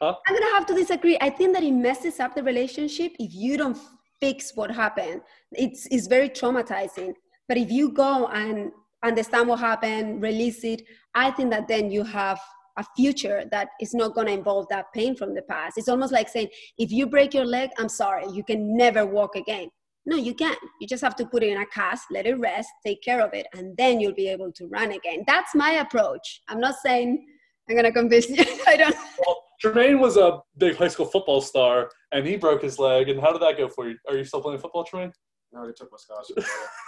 Huh? 0.00 0.16
I'm 0.26 0.34
gonna 0.34 0.52
have 0.56 0.66
to 0.66 0.74
disagree. 0.74 1.16
I 1.20 1.30
think 1.30 1.54
that 1.54 1.62
it 1.62 1.70
messes 1.70 2.18
up 2.18 2.34
the 2.34 2.42
relationship 2.42 3.12
if 3.20 3.32
you 3.32 3.56
don't 3.56 3.78
fix 4.20 4.56
what 4.56 4.72
happened. 4.72 5.20
It's 5.52 5.86
it's 5.92 6.08
very 6.08 6.28
traumatizing. 6.28 7.12
But 7.46 7.56
if 7.56 7.70
you 7.70 7.92
go 7.92 8.26
and 8.26 8.72
understand 9.04 9.48
what 9.48 9.60
happened, 9.60 10.20
release 10.20 10.64
it, 10.64 10.82
I 11.14 11.30
think 11.30 11.52
that 11.52 11.68
then 11.68 11.92
you 11.92 12.02
have 12.02 12.40
a 12.78 12.84
future 12.96 13.44
that 13.52 13.68
is 13.80 13.94
not 13.94 14.16
going 14.16 14.26
to 14.26 14.32
involve 14.32 14.66
that 14.70 14.92
pain 14.92 15.14
from 15.14 15.36
the 15.36 15.42
past. 15.42 15.78
It's 15.78 15.88
almost 15.88 16.12
like 16.12 16.28
saying, 16.28 16.48
if 16.78 16.90
you 16.90 17.06
break 17.06 17.32
your 17.32 17.46
leg, 17.46 17.70
I'm 17.78 17.88
sorry, 17.88 18.26
you 18.32 18.42
can 18.42 18.76
never 18.76 19.06
walk 19.06 19.36
again. 19.36 19.70
No, 20.06 20.16
you 20.16 20.34
can't. 20.34 20.58
You 20.80 20.86
just 20.86 21.02
have 21.02 21.16
to 21.16 21.26
put 21.26 21.42
it 21.42 21.48
in 21.48 21.60
a 21.60 21.66
cast, 21.66 22.06
let 22.12 22.26
it 22.26 22.38
rest, 22.38 22.70
take 22.84 23.02
care 23.02 23.20
of 23.20 23.34
it, 23.34 23.46
and 23.54 23.76
then 23.76 23.98
you'll 23.98 24.14
be 24.14 24.28
able 24.28 24.52
to 24.52 24.66
run 24.68 24.92
again. 24.92 25.24
That's 25.26 25.54
my 25.54 25.72
approach. 25.72 26.42
I'm 26.48 26.60
not 26.60 26.76
saying 26.76 27.26
I'm 27.68 27.74
going 27.74 27.84
to 27.84 27.92
convince 27.92 28.28
you. 28.30 28.44
I 28.66 28.76
don't. 28.76 28.94
Well, 29.26 29.42
Tremaine 29.60 29.98
was 29.98 30.16
a 30.16 30.38
big 30.58 30.76
high 30.76 30.88
school 30.88 31.06
football 31.06 31.40
star, 31.40 31.90
and 32.12 32.24
he 32.24 32.36
broke 32.36 32.62
his 32.62 32.78
leg. 32.78 33.08
And 33.08 33.20
how 33.20 33.32
did 33.32 33.42
that 33.42 33.58
go 33.58 33.68
for 33.68 33.88
you? 33.88 33.96
Are 34.08 34.16
you 34.16 34.24
still 34.24 34.40
playing 34.40 34.60
football, 34.60 34.84
Tremaine? 34.84 35.12
No, 35.52 35.66
they 35.66 35.72
took 35.72 35.90
my 35.90 35.98
scholarship. 35.98 36.36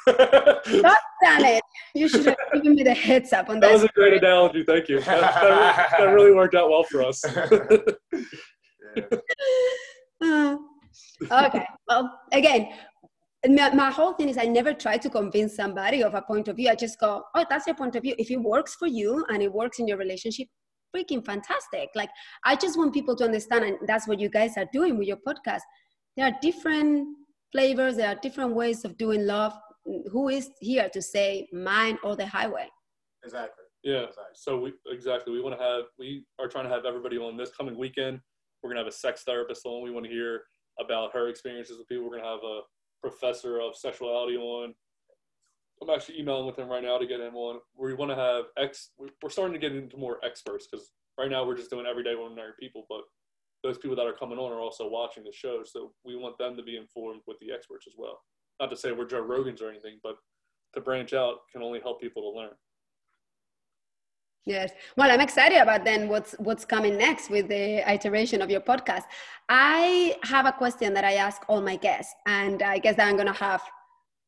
God 0.83 0.97
damn 1.23 1.45
it. 1.45 1.63
You 1.95 2.09
should 2.09 2.27
have 2.27 2.37
given 2.53 2.75
me 2.75 2.83
the 2.83 2.95
heads 2.95 3.33
up 3.33 3.49
on 3.49 3.61
That 3.61 3.69
that. 3.69 3.73
was 3.73 3.85
a 3.85 3.89
great 3.89 4.13
analogy. 4.15 4.63
Thank 4.65 4.89
you. 4.89 5.01
That, 5.01 5.21
that, 5.21 5.91
that 5.99 6.05
really 6.05 6.33
worked 6.33 6.55
out 6.55 6.69
well 6.69 6.85
for 6.85 7.03
us. 7.03 7.25
yeah. 8.97 9.05
Uh, 10.21 10.57
okay. 11.31 11.67
Well, 11.89 12.21
again, 12.33 12.69
my, 13.49 13.75
my 13.75 13.91
whole 13.91 14.13
thing 14.15 14.29
is 14.29 14.39
I 14.39 14.47
never 14.47 14.73
try 14.73 14.97
to 14.97 15.11
convince 15.11 15.57
somebody 15.57 16.03
of 16.03 16.15
a 16.15 16.23
point 16.23 16.49
of 16.49 16.57
view. 16.57 16.69
I 16.69 16.75
just 16.75 16.99
go, 16.99 17.25
oh, 17.35 17.45
that's 17.49 17.67
your 17.67 17.77
point 17.77 17.97
of 17.97 18.03
view. 18.03 18.15
If 18.19 18.31
it 18.31 18.39
works 18.39 18.75
for 18.75 18.89
you 18.89 19.25
and 19.29 19.43
it 19.43 19.53
works 19.53 19.79
in 19.79 19.87
your 19.87 19.99
relationship, 19.99 20.49
freaking 20.95 21.25
fantastic. 21.25 21.91
Like, 21.95 22.11
I 22.45 22.57
just 22.57 22.79
want 22.79 22.95
people 22.95 23.15
to 23.17 23.25
understand, 23.25 23.65
and 23.65 23.79
that's 23.87 24.09
what 24.09 24.19
you 24.21 24.29
guys 24.29 24.57
are 24.57 24.69
doing 24.73 24.99
with 24.99 25.07
your 25.07 25.19
podcast. 25.19 25.61
There 26.17 26.27
are 26.27 26.33
different 26.43 27.07
flavors, 27.53 27.97
there 27.97 28.09
are 28.09 28.19
different 28.21 28.55
ways 28.55 28.85
of 28.85 28.97
doing 28.99 29.27
love. 29.27 29.53
Who 30.11 30.29
is 30.29 30.51
here 30.61 30.89
to 30.93 31.01
say 31.01 31.49
mine 31.53 31.99
or 32.03 32.17
the 32.17 32.27
highway? 32.27 32.69
Exactly. 33.25 33.65
Yeah. 33.85 34.01
Exactly. 34.01 34.25
So 34.35 34.59
we 34.59 34.73
exactly 34.91 35.33
we 35.33 35.41
want 35.41 35.59
to 35.59 35.65
have 35.65 35.85
we 35.99 36.25
are 36.39 36.49
trying 36.49 36.65
to 36.65 36.71
have 36.71 36.85
everybody 36.85 37.17
on 37.17 37.37
this 37.37 37.51
coming 37.57 37.79
weekend. 37.79 38.21
We're 38.63 38.71
gonna 38.71 38.81
have 38.81 38.89
a 38.89 38.93
sex 38.93 39.23
therapist 39.25 39.65
on. 39.65 39.83
We 39.83 39.91
want 39.91 40.05
to 40.05 40.13
hear 40.13 40.43
about 40.79 41.13
her 41.15 41.29
experiences 41.29 41.79
with 41.79 41.89
people. 41.89 42.05
We're 42.05 42.19
gonna 42.19 42.29
have 42.29 42.43
a 42.45 42.61
professor 43.01 43.61
of 43.61 43.77
sexuality 43.77 44.37
on. 44.37 44.75
I'm 45.81 45.91
actually 45.91 46.19
emailing 46.19 46.47
with 46.47 46.59
him 46.59 46.69
right 46.69 46.83
now 46.83 46.99
to 46.99 47.07
get 47.07 47.21
him 47.21 47.37
on. 47.37 47.61
We 47.77 47.95
want 47.95 48.11
to 48.11 48.17
have 48.17 48.47
ex. 48.57 48.91
We're 48.99 49.31
starting 49.31 49.53
to 49.53 49.61
get 49.61 49.77
into 49.77 49.97
more 49.97 50.19
experts 50.25 50.67
because 50.71 50.91
right 51.17 51.31
now 51.31 51.47
we're 51.47 51.57
just 51.57 51.71
doing 51.71 51.87
everyday 51.87 52.15
ordinary 52.15 52.53
people, 52.59 52.85
but 52.89 53.03
those 53.63 53.79
people 53.79 53.97
that 53.97 54.07
are 54.07 54.13
coming 54.13 54.39
on 54.39 54.53
are 54.53 54.61
also 54.61 54.89
watching 54.89 55.25
the 55.25 55.33
show, 55.33 55.63
so 55.65 55.93
we 56.05 56.17
want 56.17 56.39
them 56.39 56.57
to 56.57 56.63
be 56.63 56.77
informed 56.77 57.21
with 57.27 57.39
the 57.41 57.53
experts 57.53 57.87
as 57.87 57.95
well. 57.97 58.21
Not 58.61 58.71
to 58.71 58.77
say 58.77 58.93
we're 58.93 59.07
Joe 59.07 59.23
Rogans 59.23 59.63
or 59.63 59.69
anything, 59.69 59.99
but 60.03 60.17
to 60.75 60.81
branch 60.81 61.13
out 61.13 61.39
can 61.53 61.63
only 61.63 61.81
help 61.81 62.01
people 62.01 62.23
to 62.23 62.39
learn. 62.39 62.53
Yes. 64.49 64.73
Well, 64.97 65.11
I'm 65.11 65.21
excited 65.21 65.59
about 65.59 65.85
then 65.85 66.09
what's 66.09 66.33
what's 66.39 66.65
coming 66.65 66.97
next 66.97 67.29
with 67.29 67.49
the 67.49 67.85
iteration 67.87 68.41
of 68.41 68.51
your 68.51 68.63
podcast. 68.63 69.03
I 69.51 70.17
have 70.23 70.47
a 70.47 70.53
question 70.53 70.95
that 70.95 71.05
I 71.05 71.17
ask 71.17 71.43
all 71.49 71.61
my 71.61 71.77
guests, 71.77 72.15
and 72.27 72.63
I 72.63 72.79
guess 72.79 72.99
I'm 72.99 73.19
to 73.27 73.35
have 73.35 73.61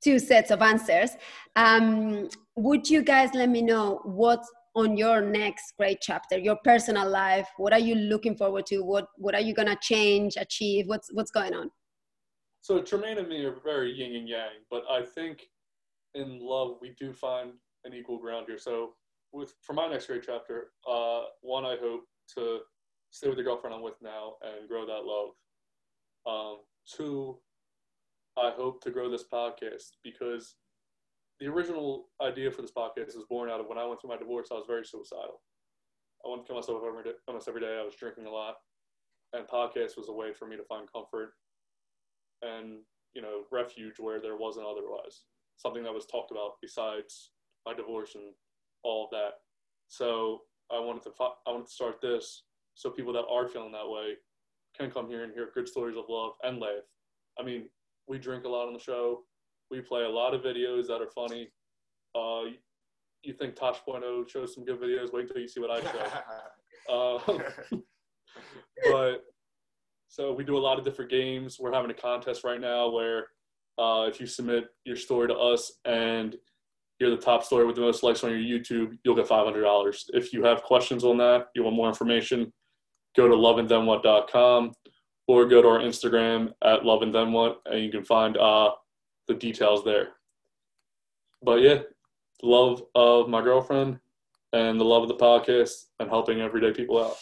two 0.05 0.19
sets 0.19 0.51
of 0.51 0.61
answers. 0.61 1.13
Um, 1.57 2.29
would 2.55 2.91
you 2.91 3.03
guys 3.03 3.31
let 3.33 3.49
me 3.49 3.63
know 3.63 4.03
what's 4.05 4.47
on 4.75 4.99
your 4.99 5.23
next 5.23 5.73
great 5.79 6.03
chapter, 6.03 6.37
your 6.39 6.59
personal 6.65 7.09
life? 7.09 7.49
What 7.57 7.73
are 7.73 7.79
you 7.79 7.95
looking 7.95 8.37
forward 8.37 8.67
to? 8.67 8.81
What 8.81 9.07
What 9.17 9.35
are 9.35 9.41
you 9.41 9.55
to 9.69 9.79
change, 9.81 10.37
achieve? 10.37 10.87
What's 10.87 11.09
What's 11.15 11.31
going 11.31 11.55
on? 11.55 11.71
So 12.61 12.83
Tremaine 12.83 13.17
and 13.17 13.29
me 13.29 13.43
are 13.47 13.57
very 13.65 13.91
yin 13.91 14.15
and 14.17 14.29
yang, 14.29 14.57
but 14.71 14.83
I 14.91 15.01
think 15.01 15.49
in 16.15 16.41
love 16.43 16.77
we 16.83 16.95
do 17.01 17.15
find 17.15 17.53
an 17.87 17.95
equal 17.95 18.19
ground 18.19 18.45
here. 18.49 18.59
So 18.59 18.93
with 19.33 19.55
for 19.63 19.73
my 19.73 19.89
next 19.89 20.07
great 20.07 20.25
chapter, 20.25 20.69
uh, 20.89 21.23
one 21.43 21.65
I 21.65 21.77
hope 21.81 22.05
to 22.37 22.61
stay 23.11 23.29
with 23.29 23.37
the 23.37 23.43
girlfriend 23.43 23.75
I'm 23.75 23.83
with 23.83 24.01
now 24.03 24.35
and 24.43 24.69
grow 24.69 24.87
that 24.87 25.05
love. 25.05 25.31
Um, 26.27 26.59
two, 26.87 27.39
I 28.37 28.51
hope 28.57 28.83
to 28.85 28.91
grow 28.91 29.11
this 29.11 29.25
podcast 29.33 29.97
because 30.05 30.57
the 31.41 31.47
original 31.47 32.09
idea 32.23 32.51
for 32.51 32.63
this 32.63 32.73
podcast 32.77 33.17
was 33.17 33.25
born 33.29 33.51
out 33.51 33.61
of 33.61 33.67
when 33.67 33.79
I 33.79 33.87
went 33.87 34.01
through 34.01 34.11
my 34.11 34.17
divorce. 34.17 34.49
I 34.51 34.55
was 34.55 34.67
very 34.67 34.85
suicidal. 34.85 35.41
I 36.25 36.29
wanted 36.29 36.43
to 36.43 36.47
kill 36.49 36.57
myself 36.57 36.83
every 36.87 37.03
day, 37.03 37.17
almost 37.27 37.49
every 37.49 37.61
day. 37.61 37.79
I 37.81 37.85
was 37.85 37.95
drinking 37.95 38.27
a 38.27 38.31
lot, 38.31 38.57
and 39.33 39.47
podcast 39.49 39.97
was 39.97 40.09
a 40.09 40.13
way 40.13 40.33
for 40.33 40.47
me 40.47 40.57
to 40.57 40.65
find 40.65 40.87
comfort 40.93 41.33
and 42.43 42.81
you 43.15 43.23
know 43.23 43.43
refuge 43.51 43.99
where 43.99 44.21
there 44.21 44.37
wasn't 44.37 44.67
otherwise. 44.67 45.25
Something 45.57 45.83
that 45.85 45.95
was 45.95 46.07
talked 46.07 46.31
about 46.31 46.53
besides 46.61 47.33
my 47.67 47.75
divorce 47.75 48.15
and 48.15 48.33
all 48.83 49.05
of 49.05 49.11
that. 49.11 49.33
So 49.89 50.43
I 50.71 50.79
wanted 50.79 51.03
to 51.05 51.11
I 51.47 51.51
wanted 51.51 51.67
to 51.67 51.73
start 51.73 52.01
this 52.01 52.45
so 52.75 52.91
people 52.91 53.13
that 53.13 53.25
are 53.31 53.49
feeling 53.49 53.73
that 53.73 53.89
way 53.89 54.15
can 54.77 54.91
come 54.91 55.09
here 55.09 55.25
and 55.25 55.33
hear 55.33 55.51
good 55.55 55.69
stories 55.69 55.97
of 55.97 56.05
love 56.09 56.33
and 56.43 56.61
laugh. 56.61 56.85
I 57.39 57.43
mean, 57.43 57.69
we 58.07 58.19
drink 58.19 58.45
a 58.45 58.49
lot 58.49 58.67
on 58.67 58.73
the 58.73 58.81
show. 58.81 59.25
We 59.71 59.81
play 59.81 60.05
a 60.05 60.09
lot 60.09 60.35
of 60.35 60.43
videos 60.43 60.87
that 60.87 61.01
are 61.01 61.11
funny. 61.15 61.49
Uh, 62.15 62.53
you 63.23 63.35
think 63.35 63.55
Tosh 63.55 63.79
Point 63.85 64.05
oh 64.05 64.25
shows 64.27 64.55
some 64.55 64.65
good 64.65 64.81
videos? 64.81 65.13
Wait 65.13 65.27
until 65.27 65.43
you 65.43 65.49
see 65.49 65.61
what 65.61 65.71
I 65.71 65.81
show. 65.81 66.07
Uh, 66.89 67.21
but 68.91 69.25
so 70.09 70.33
we 70.33 70.43
do 70.43 70.57
a 70.57 70.59
lot 70.59 70.79
of 70.79 70.85
different 70.85 71.09
games. 71.11 71.59
We're 71.61 71.73
having 71.73 71.91
a 71.91 71.95
contest 71.95 72.43
right 72.43 72.61
now 72.61 72.89
where 72.89 73.29
uh, 73.79 74.07
if 74.09 74.19
you 74.19 74.27
submit 74.27 74.65
your 74.85 74.97
story 74.97 75.29
to 75.29 75.35
us 75.35 75.71
and 75.85 76.37
you're 77.01 77.11
the 77.11 77.17
top 77.17 77.43
story 77.43 77.67
with 77.67 77.77
the 77.77 77.81
most 77.81 78.03
likes 78.03 78.23
on 78.23 78.31
your 78.31 78.39
YouTube, 78.39 78.97
you'll 79.05 79.17
get 79.17 79.27
$500. 79.27 80.05
If 80.13 80.33
you 80.33 80.45
have 80.45 80.63
questions 80.63 81.03
on 81.03 81.17
that, 81.19 81.47
you 81.55 81.65
want 81.65 81.77
more 81.77 81.89
information, 81.89 82.53
go 83.17 83.27
to 83.27 83.35
loveandthenwhat.com 83.35 84.73
or 85.27 85.47
go 85.47 85.63
to 85.63 85.69
our 85.69 85.79
Instagram 85.79 86.53
at 86.63 86.83
loveandthenwhat 86.83 87.57
and 87.67 87.83
you 87.83 87.91
can 87.91 88.05
find 88.05 88.37
uh, 88.37 88.71
the 89.29 89.35
details 89.35 89.83
there. 89.85 90.09
But 91.43 91.63
yeah, 91.63 91.79
love 92.43 92.83
of 92.95 93.29
my 93.29 93.41
girlfriend 93.41 93.99
and 94.53 94.79
the 94.79 94.85
love 94.85 95.03
of 95.03 95.09
the 95.09 95.17
podcast 95.17 95.87
and 96.01 96.11
helping 96.11 96.41
everyday 96.41 96.73
people 96.73 97.03
out. 97.03 97.17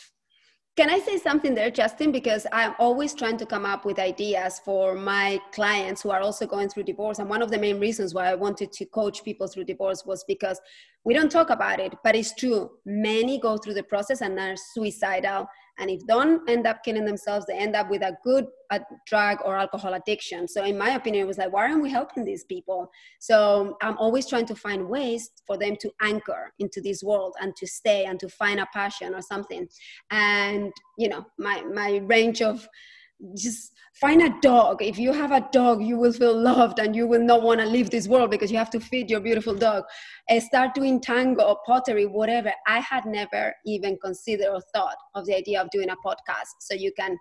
Can 0.78 0.90
I 0.90 1.00
say 1.00 1.18
something 1.18 1.56
there, 1.56 1.72
Justin? 1.72 2.12
Because 2.12 2.46
I'm 2.52 2.72
always 2.78 3.12
trying 3.12 3.36
to 3.38 3.46
come 3.46 3.66
up 3.66 3.84
with 3.84 3.98
ideas 3.98 4.60
for 4.64 4.94
my 4.94 5.40
clients 5.50 6.02
who 6.02 6.10
are 6.10 6.20
also 6.20 6.46
going 6.46 6.68
through 6.68 6.84
divorce. 6.84 7.18
And 7.18 7.28
one 7.28 7.42
of 7.42 7.50
the 7.50 7.58
main 7.58 7.80
reasons 7.80 8.14
why 8.14 8.30
I 8.30 8.36
wanted 8.36 8.70
to 8.70 8.84
coach 8.84 9.24
people 9.24 9.48
through 9.48 9.64
divorce 9.64 10.06
was 10.06 10.22
because 10.28 10.60
we 11.02 11.14
don't 11.14 11.32
talk 11.32 11.50
about 11.50 11.80
it, 11.80 11.94
but 12.04 12.14
it's 12.14 12.32
true. 12.32 12.70
Many 12.86 13.40
go 13.40 13.56
through 13.56 13.74
the 13.74 13.82
process 13.82 14.20
and 14.20 14.38
are 14.38 14.54
suicidal. 14.54 15.48
And 15.78 15.90
if 15.90 16.06
don't 16.06 16.48
end 16.48 16.66
up 16.66 16.82
killing 16.84 17.04
themselves, 17.04 17.46
they 17.46 17.56
end 17.56 17.76
up 17.76 17.88
with 17.90 18.02
a 18.02 18.16
good 18.24 18.46
a 18.70 18.80
drug 19.06 19.38
or 19.44 19.56
alcohol 19.56 19.94
addiction. 19.94 20.46
So, 20.46 20.64
in 20.64 20.76
my 20.76 20.90
opinion, 20.90 21.24
it 21.24 21.26
was 21.26 21.38
like, 21.38 21.52
why 21.52 21.68
aren't 21.68 21.82
we 21.82 21.90
helping 21.90 22.24
these 22.24 22.44
people? 22.44 22.90
So, 23.18 23.76
I'm 23.80 23.96
always 23.98 24.26
trying 24.26 24.46
to 24.46 24.54
find 24.54 24.88
ways 24.88 25.30
for 25.46 25.56
them 25.56 25.76
to 25.80 25.90
anchor 26.02 26.52
into 26.58 26.80
this 26.80 27.02
world 27.02 27.34
and 27.40 27.56
to 27.56 27.66
stay 27.66 28.04
and 28.04 28.20
to 28.20 28.28
find 28.28 28.60
a 28.60 28.66
passion 28.72 29.14
or 29.14 29.22
something. 29.22 29.68
And, 30.10 30.72
you 30.98 31.08
know, 31.08 31.24
my, 31.38 31.62
my 31.62 32.02
range 32.04 32.42
of 32.42 32.68
just 33.37 33.72
find 34.00 34.22
a 34.22 34.35
dog. 34.40 34.81
If 34.81 34.98
you 34.98 35.12
have 35.12 35.33
a 35.33 35.48
dog, 35.52 35.83
you 35.83 35.96
will 35.96 36.12
feel 36.12 36.38
loved 36.38 36.78
and 36.78 36.94
you 36.94 37.07
will 37.07 37.22
not 37.22 37.42
want 37.42 37.61
to 37.61 37.66
leave 37.66 37.90
this 37.90 38.07
world 38.07 38.31
because 38.31 38.50
you 38.50 38.59
have 38.59 38.70
to 38.70 38.81
feed 38.81 39.11
your 39.11 39.20
beautiful 39.20 39.54
dog. 39.54 39.85
and 40.28 40.42
start 40.42 40.74
doing 40.74 41.00
tango 41.00 41.42
or 41.42 41.59
pottery, 41.66 42.07
whatever. 42.07 42.52
I 42.66 42.81
had 42.81 43.04
never 43.07 43.54
even 43.66 43.98
considered 44.02 44.48
or 44.48 44.61
thought 44.74 44.96
of 45.14 45.26
the 45.26 45.35
idea 45.35 45.61
of 45.61 45.70
doing 45.70 45.90
a 45.90 45.96
podcast. 46.07 46.54
So 46.61 46.74
you 46.74 46.92
can, 46.96 47.16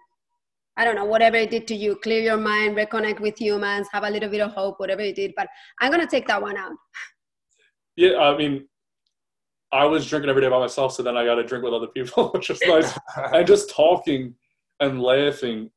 I 0.77 0.85
don't 0.85 0.95
know, 0.95 1.05
whatever 1.05 1.37
it 1.37 1.49
did 1.49 1.67
to 1.67 1.75
you, 1.75 1.95
clear 2.03 2.21
your 2.21 2.37
mind, 2.37 2.75
reconnect 2.77 3.19
with 3.19 3.39
humans, 3.39 3.87
have 3.91 4.03
a 4.03 4.09
little 4.09 4.29
bit 4.29 4.41
of 4.41 4.51
hope, 4.51 4.79
whatever 4.79 5.01
it 5.01 5.15
did. 5.15 5.33
But 5.35 5.47
I'm 5.81 5.91
going 5.91 6.01
to 6.01 6.07
take 6.07 6.27
that 6.27 6.41
one 6.41 6.57
out. 6.57 6.73
Yeah, 7.95 8.19
I 8.19 8.37
mean, 8.37 8.67
I 9.71 9.85
was 9.85 10.07
drinking 10.07 10.29
every 10.29 10.41
day 10.43 10.49
by 10.49 10.59
myself, 10.59 10.93
so 10.93 11.03
then 11.03 11.17
I 11.17 11.25
got 11.25 11.35
to 11.35 11.43
drink 11.43 11.63
with 11.63 11.73
other 11.73 11.87
people, 11.87 12.29
which 12.33 12.49
is 12.49 12.61
nice. 12.65 12.97
and 13.33 13.47
just 13.47 13.69
talking 13.71 14.35
and 14.79 15.01
laughing, 15.01 15.71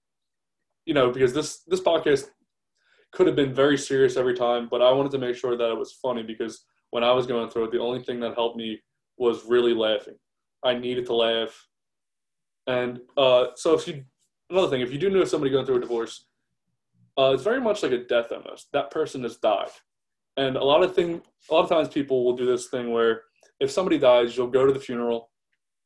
you 0.87 0.95
know, 0.95 1.11
because 1.11 1.33
this 1.33 1.61
this 1.67 1.81
podcast, 1.81 2.29
could 3.13 3.27
have 3.27 3.37
been 3.37 3.53
very 3.53 3.77
serious 3.77 4.17
every 4.17 4.35
time, 4.35 4.69
but 4.71 4.83
I 4.83 4.93
wanted 4.93 5.13
to 5.13 5.19
make 5.19 5.37
sure 5.37 5.57
that 5.57 5.71
it 5.71 5.79
was 5.79 5.93
funny 5.93 6.23
because 6.23 6.65
when 6.91 7.05
I 7.05 7.13
was 7.13 7.27
going 7.27 7.51
through 7.51 7.65
it, 7.65 7.73
the 7.73 7.81
only 7.81 8.03
thing 8.03 8.21
that 8.21 8.35
helped 8.35 8.57
me 8.57 8.81
was 9.19 9.45
really 9.47 9.75
laughing. 9.75 10.15
I 10.65 10.75
needed 10.75 11.07
to 11.07 11.15
laugh. 11.15 11.69
And 12.67 13.01
uh, 13.17 13.47
so 13.57 13.75
if 13.75 13.89
you 13.89 14.05
another 14.49 14.69
thing, 14.69 14.81
if 14.81 14.93
you 14.93 14.99
do 14.99 15.11
know 15.11 15.25
somebody 15.25 15.51
going 15.51 15.67
through 15.67 15.79
a 15.79 15.81
divorce, 15.81 16.27
uh, 17.19 17.33
it's 17.35 17.43
very 17.43 17.61
much 17.61 17.83
like 17.83 17.93
a 17.93 18.05
death 18.05 18.33
almost. 18.33 18.69
That 18.73 18.91
person 18.91 19.23
has 19.23 19.37
died, 19.37 19.71
and 20.37 20.57
a 20.57 20.65
lot 20.65 20.83
of 20.83 20.95
thing, 20.95 21.23
a 21.51 21.55
lot 21.55 21.63
of 21.63 21.69
times 21.69 21.89
people 21.89 22.25
will 22.25 22.37
do 22.37 22.47
this 22.47 22.69
thing 22.69 22.93
where 22.93 23.23
if 23.59 23.71
somebody 23.71 23.99
dies, 23.99 24.37
you'll 24.37 24.49
go 24.49 24.67
to 24.67 24.73
the 24.73 24.79
funeral, 24.79 25.31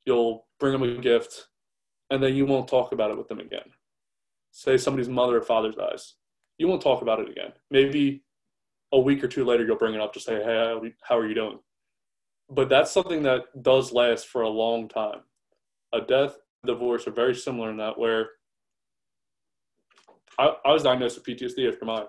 you'll 0.04 0.46
bring 0.60 0.72
them 0.72 0.82
a 0.82 1.00
gift, 1.00 1.46
and 2.10 2.22
then 2.22 2.34
you 2.34 2.44
won't 2.44 2.68
talk 2.68 2.92
about 2.92 3.10
it 3.10 3.18
with 3.18 3.28
them 3.28 3.40
again. 3.40 3.70
Say 4.56 4.76
somebody's 4.76 5.08
mother 5.08 5.38
or 5.38 5.42
father 5.42 5.72
dies, 5.72 6.14
you 6.58 6.68
won't 6.68 6.80
talk 6.80 7.02
about 7.02 7.18
it 7.18 7.28
again. 7.28 7.52
Maybe 7.72 8.22
a 8.92 9.00
week 9.00 9.24
or 9.24 9.26
two 9.26 9.44
later, 9.44 9.64
you'll 9.66 9.76
bring 9.76 9.94
it 9.94 10.00
up 10.00 10.12
to 10.12 10.20
say, 10.20 10.36
"Hey, 10.36 10.92
how 11.02 11.18
are 11.18 11.26
you 11.26 11.34
doing?" 11.34 11.58
But 12.48 12.68
that's 12.68 12.92
something 12.92 13.24
that 13.24 13.64
does 13.64 13.92
last 13.92 14.28
for 14.28 14.42
a 14.42 14.48
long 14.48 14.88
time. 14.88 15.22
A 15.92 16.00
death, 16.00 16.38
divorce 16.64 17.08
are 17.08 17.10
very 17.10 17.34
similar 17.34 17.68
in 17.68 17.78
that 17.78 17.98
where 17.98 18.30
I, 20.38 20.54
I 20.64 20.72
was 20.72 20.84
diagnosed 20.84 21.16
with 21.16 21.26
PTSD 21.26 21.68
after 21.68 21.84
mine. 21.84 22.06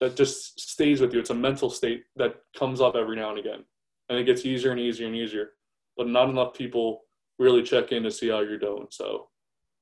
That 0.00 0.14
just 0.14 0.60
stays 0.60 1.00
with 1.00 1.14
you. 1.14 1.20
It's 1.20 1.30
a 1.30 1.34
mental 1.34 1.70
state 1.70 2.04
that 2.16 2.42
comes 2.54 2.82
up 2.82 2.96
every 2.96 3.16
now 3.16 3.30
and 3.30 3.38
again, 3.38 3.64
and 4.10 4.18
it 4.18 4.24
gets 4.24 4.44
easier 4.44 4.72
and 4.72 4.80
easier 4.80 5.06
and 5.06 5.16
easier. 5.16 5.52
But 5.96 6.08
not 6.08 6.28
enough 6.28 6.52
people 6.52 7.06
really 7.38 7.62
check 7.62 7.92
in 7.92 8.02
to 8.02 8.10
see 8.10 8.28
how 8.28 8.40
you're 8.40 8.58
doing. 8.58 8.88
So 8.90 9.30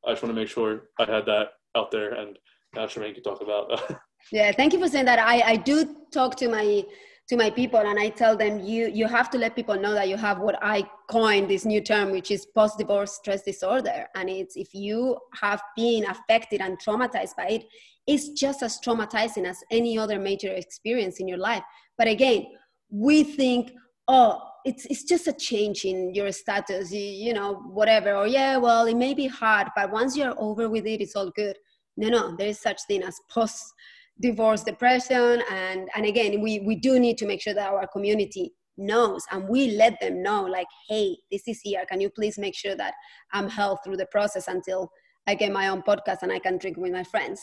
I 0.06 0.12
just 0.12 0.22
want 0.22 0.32
to 0.36 0.40
make 0.40 0.48
sure 0.48 0.90
I 1.00 1.04
had 1.04 1.26
that 1.26 1.48
out 1.76 1.90
there, 1.90 2.12
and 2.14 2.38
now 2.74 2.86
Tremaine 2.86 3.14
can 3.14 3.22
talk 3.22 3.40
about. 3.42 3.98
yeah, 4.32 4.50
thank 4.52 4.72
you 4.72 4.80
for 4.80 4.88
saying 4.88 5.04
that. 5.06 5.18
I 5.18 5.52
I 5.52 5.56
do 5.56 5.76
talk 6.12 6.36
to 6.36 6.48
my 6.48 6.84
to 7.28 7.36
my 7.36 7.50
people 7.50 7.80
and 7.80 7.98
i 7.98 8.08
tell 8.08 8.36
them 8.36 8.60
you 8.60 8.88
you 8.88 9.06
have 9.06 9.28
to 9.28 9.38
let 9.38 9.56
people 9.56 9.78
know 9.78 9.92
that 9.94 10.08
you 10.08 10.16
have 10.16 10.38
what 10.38 10.56
i 10.62 10.82
coined 11.10 11.50
this 11.50 11.64
new 11.64 11.80
term 11.80 12.10
which 12.10 12.30
is 12.30 12.46
post 12.54 12.78
divorce 12.78 13.12
stress 13.14 13.42
disorder 13.42 14.06
and 14.14 14.30
it's 14.30 14.56
if 14.56 14.72
you 14.72 15.16
have 15.34 15.60
been 15.76 16.04
affected 16.06 16.60
and 16.60 16.78
traumatized 16.78 17.34
by 17.36 17.48
it 17.48 17.64
it's 18.06 18.28
just 18.28 18.62
as 18.62 18.78
traumatizing 18.80 19.44
as 19.44 19.58
any 19.70 19.98
other 19.98 20.18
major 20.18 20.52
experience 20.52 21.18
in 21.18 21.26
your 21.26 21.38
life 21.38 21.64
but 21.98 22.06
again 22.06 22.46
we 22.90 23.24
think 23.24 23.72
oh 24.06 24.40
it's 24.64 24.86
it's 24.86 25.02
just 25.02 25.26
a 25.26 25.32
change 25.32 25.84
in 25.84 26.14
your 26.14 26.30
status 26.30 26.92
you, 26.92 27.00
you 27.00 27.32
know 27.32 27.54
whatever 27.80 28.14
or 28.14 28.26
yeah 28.26 28.56
well 28.56 28.86
it 28.86 28.96
may 28.96 29.14
be 29.14 29.26
hard 29.26 29.66
but 29.74 29.90
once 29.90 30.16
you're 30.16 30.34
over 30.38 30.68
with 30.68 30.86
it 30.86 31.00
it's 31.00 31.16
all 31.16 31.30
good 31.30 31.56
no 31.96 32.08
no 32.08 32.36
there 32.36 32.48
is 32.48 32.60
such 32.60 32.80
thing 32.88 33.02
as 33.02 33.18
post 33.30 33.72
divorce 34.20 34.62
depression 34.62 35.42
and 35.50 35.88
and 35.94 36.06
again 36.06 36.40
we 36.40 36.60
we 36.60 36.74
do 36.74 36.98
need 36.98 37.18
to 37.18 37.26
make 37.26 37.40
sure 37.40 37.54
that 37.54 37.68
our 37.68 37.86
community 37.88 38.52
knows 38.78 39.22
and 39.30 39.48
we 39.48 39.72
let 39.72 39.98
them 40.00 40.22
know 40.22 40.42
like 40.44 40.66
hey 40.88 41.16
this 41.30 41.42
is 41.48 41.60
here. 41.62 41.84
Can 41.88 42.00
you 42.00 42.10
please 42.10 42.38
make 42.38 42.54
sure 42.54 42.74
that 42.76 42.94
i'm 43.32 43.48
held 43.48 43.78
through 43.82 43.96
the 43.96 44.06
process 44.06 44.48
until 44.48 44.90
i 45.26 45.34
get 45.34 45.52
my 45.52 45.68
own 45.68 45.82
podcast 45.82 46.18
and 46.22 46.32
i 46.32 46.38
can 46.38 46.58
drink 46.58 46.76
with 46.76 46.92
my 46.92 47.04
friends? 47.04 47.40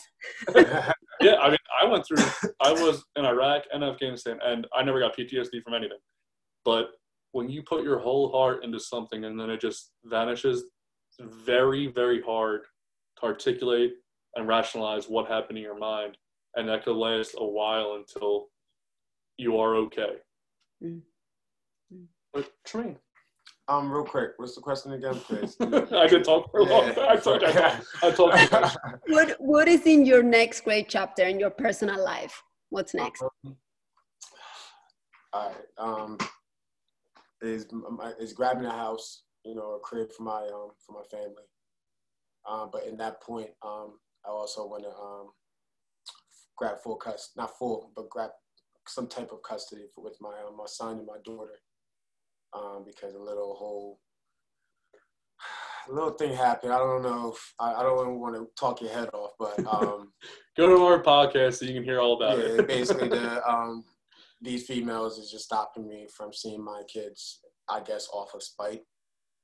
Yeah 1.20 1.36
i 1.36 1.48
mean 1.48 1.58
i 1.80 1.86
went 1.86 2.04
through 2.04 2.24
i 2.60 2.72
was 2.72 3.04
in 3.16 3.24
iraq 3.24 3.62
and 3.72 3.84
afghanistan 3.84 4.36
and 4.44 4.66
i 4.76 4.82
never 4.82 4.98
got 5.00 5.16
ptsd 5.16 5.62
from 5.62 5.74
anything. 5.74 5.98
But 6.64 6.88
when 7.32 7.48
you 7.48 7.62
put 7.62 7.84
your 7.84 7.98
whole 7.98 8.32
heart 8.32 8.64
into 8.64 8.80
something 8.80 9.24
and 9.24 9.38
then 9.38 9.48
it 9.48 9.60
just 9.60 9.92
vanishes 10.04 10.64
very 11.20 11.86
very 11.86 12.20
hard 12.20 12.62
to 13.20 13.26
articulate 13.26 13.92
and 14.36 14.48
rationalize 14.48 15.08
what 15.08 15.28
happened 15.28 15.58
in 15.58 15.64
your 15.64 15.78
mind 15.78 16.16
and 16.56 16.68
that 16.68 16.84
could 16.84 16.96
last 16.96 17.34
a 17.38 17.46
while 17.46 17.94
until 17.94 18.46
you 19.36 19.58
are 19.58 19.76
okay. 19.76 20.16
Mm-hmm. 20.82 20.98
But 22.32 22.50
Tremaine. 22.64 22.98
Um, 23.66 23.90
real 23.90 24.04
quick, 24.04 24.32
what's 24.36 24.54
the 24.54 24.60
question 24.60 24.92
again, 24.92 25.14
please? 25.14 25.56
I 25.60 26.06
did 26.06 26.24
talk 26.24 26.50
for 26.50 26.60
a 26.60 26.64
long 26.64 26.94
time. 26.94 27.06
I 27.08 27.16
told 27.16 27.42
I, 27.42 27.80
I 28.02 28.10
told 28.10 28.34
what 29.06 29.36
What 29.38 29.68
is 29.68 29.86
in 29.86 30.04
your 30.04 30.22
next 30.22 30.64
great 30.64 30.88
chapter 30.88 31.24
in 31.24 31.40
your 31.40 31.50
personal 31.50 32.02
life? 32.04 32.42
What's 32.68 32.92
next? 32.92 33.22
Um, 33.22 33.56
all 35.32 35.48
right. 35.48 35.64
Um, 35.78 36.18
is 37.40 37.66
is 38.20 38.34
grabbing 38.34 38.66
a 38.66 38.70
house, 38.70 39.22
you 39.44 39.54
know, 39.54 39.76
a 39.76 39.80
crib 39.80 40.10
for 40.12 40.24
my 40.24 40.42
um 40.42 40.70
for 40.84 40.92
my 40.92 41.04
family. 41.10 41.48
Um, 42.46 42.68
but 42.70 42.86
in 42.86 42.98
that 42.98 43.22
point, 43.22 43.48
um, 43.62 43.94
I 44.26 44.30
also 44.30 44.66
want 44.66 44.84
to 44.84 44.90
um 44.90 45.30
grab 46.56 46.78
full 46.82 46.96
custody, 46.96 47.32
not 47.36 47.56
full, 47.58 47.90
but 47.94 48.10
grab 48.10 48.30
some 48.86 49.06
type 49.06 49.32
of 49.32 49.42
custody 49.42 49.84
for, 49.94 50.04
with 50.04 50.16
my 50.20 50.30
uh, 50.30 50.52
my 50.56 50.66
son 50.66 50.98
and 50.98 51.06
my 51.06 51.18
daughter, 51.24 51.60
um, 52.52 52.84
because 52.86 53.14
a 53.14 53.18
little 53.18 53.54
whole 53.54 54.00
little 55.88 56.12
thing 56.12 56.34
happened. 56.34 56.72
I 56.72 56.78
don't 56.78 57.02
know 57.02 57.32
if 57.32 57.54
I, 57.58 57.74
I 57.74 57.82
don't 57.82 58.20
want 58.20 58.34
to 58.36 58.48
talk 58.58 58.80
your 58.80 58.92
head 58.92 59.10
off, 59.12 59.32
but 59.38 59.58
um, 59.66 60.12
go 60.56 60.68
to 60.68 60.84
our 60.84 61.02
podcast 61.02 61.54
so 61.54 61.66
you 61.66 61.74
can 61.74 61.84
hear 61.84 62.00
all 62.00 62.16
about 62.16 62.38
yeah, 62.38 62.44
it. 62.44 62.68
basically, 62.68 63.08
the 63.08 63.46
um, 63.50 63.84
these 64.40 64.66
females 64.66 65.18
is 65.18 65.30
just 65.30 65.44
stopping 65.44 65.88
me 65.88 66.06
from 66.14 66.32
seeing 66.32 66.62
my 66.62 66.82
kids. 66.92 67.40
I 67.68 67.80
guess 67.80 68.08
off 68.12 68.34
of 68.34 68.42
spite. 68.42 68.82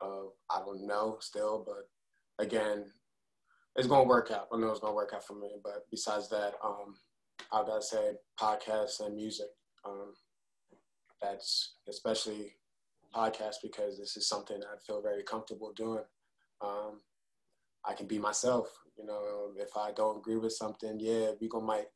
Uh, 0.02 0.28
I 0.50 0.60
don't 0.60 0.86
know 0.86 1.16
still, 1.20 1.64
but 1.66 2.44
again, 2.44 2.84
it's 3.80 3.88
gonna 3.88 4.08
work 4.08 4.30
out. 4.30 4.46
I 4.52 4.58
know 4.58 4.70
it's 4.70 4.80
gonna 4.80 4.94
work 4.94 5.12
out 5.14 5.26
for 5.26 5.34
me. 5.34 5.48
But 5.62 5.86
besides 5.90 6.28
that, 6.30 6.54
um, 6.62 6.94
I 7.52 7.64
gotta 7.64 7.82
say 7.82 8.12
podcasts 8.38 9.00
and 9.04 9.16
music. 9.16 9.48
Um, 9.84 10.12
that's 11.20 11.76
especially 11.88 12.54
podcasts 13.14 13.56
because 13.62 13.98
this 13.98 14.16
is 14.16 14.28
something 14.28 14.60
I 14.62 14.76
feel 14.86 15.02
very 15.02 15.22
comfortable 15.22 15.72
doing. 15.74 16.04
Um, 16.60 17.00
I 17.84 17.94
can 17.94 18.06
be 18.06 18.18
myself. 18.18 18.68
You 18.98 19.06
know, 19.06 19.52
if 19.56 19.76
I 19.76 19.92
don't 19.92 20.18
agree 20.18 20.36
with 20.36 20.52
something, 20.52 21.00
yeah, 21.00 21.30
we 21.40 21.48
gonna 21.48 21.64
might 21.64 21.86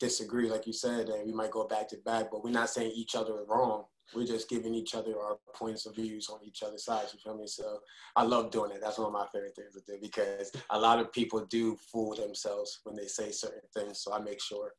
disagree, 0.00 0.48
like 0.48 0.66
you 0.66 0.72
said, 0.72 1.10
and 1.10 1.26
we 1.26 1.32
might 1.32 1.50
go 1.50 1.68
back 1.68 1.88
to 1.88 1.98
back. 1.98 2.30
But 2.30 2.42
we're 2.42 2.50
not 2.50 2.70
saying 2.70 2.92
each 2.94 3.14
other 3.14 3.40
is 3.40 3.48
wrong 3.48 3.84
we're 4.14 4.26
just 4.26 4.48
giving 4.48 4.74
each 4.74 4.94
other 4.94 5.18
our 5.18 5.38
points 5.54 5.86
of 5.86 5.94
views 5.94 6.28
on 6.28 6.40
each 6.44 6.62
other's 6.62 6.84
sides. 6.84 7.14
You 7.14 7.20
feel 7.20 7.36
me? 7.36 7.46
So 7.46 7.78
I 8.16 8.24
love 8.24 8.50
doing 8.50 8.70
it. 8.70 8.80
That's 8.80 8.98
one 8.98 9.06
of 9.06 9.12
my 9.12 9.26
favorite 9.32 9.56
things 9.56 9.74
to 9.74 9.80
do 9.86 9.98
because 10.00 10.52
a 10.70 10.78
lot 10.78 10.98
of 10.98 11.12
people 11.12 11.46
do 11.46 11.76
fool 11.76 12.14
themselves 12.14 12.80
when 12.84 12.96
they 12.96 13.06
say 13.06 13.30
certain 13.30 13.60
things. 13.72 14.00
So 14.00 14.12
I 14.12 14.20
make 14.20 14.42
sure 14.42 14.72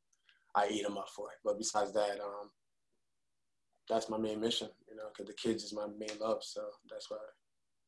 I 0.55 0.67
eat 0.69 0.83
them 0.83 0.97
up 0.97 1.09
for 1.09 1.29
it. 1.31 1.37
But 1.43 1.57
besides 1.57 1.93
that, 1.93 2.19
um, 2.21 2.49
that's 3.89 4.09
my 4.09 4.17
main 4.17 4.39
mission, 4.39 4.69
you 4.89 4.95
know, 4.95 5.09
because 5.09 5.27
the 5.27 5.33
kids 5.33 5.63
is 5.63 5.73
my 5.73 5.87
main 5.87 6.17
love. 6.19 6.43
So 6.43 6.61
that's 6.89 7.09
why. 7.09 7.17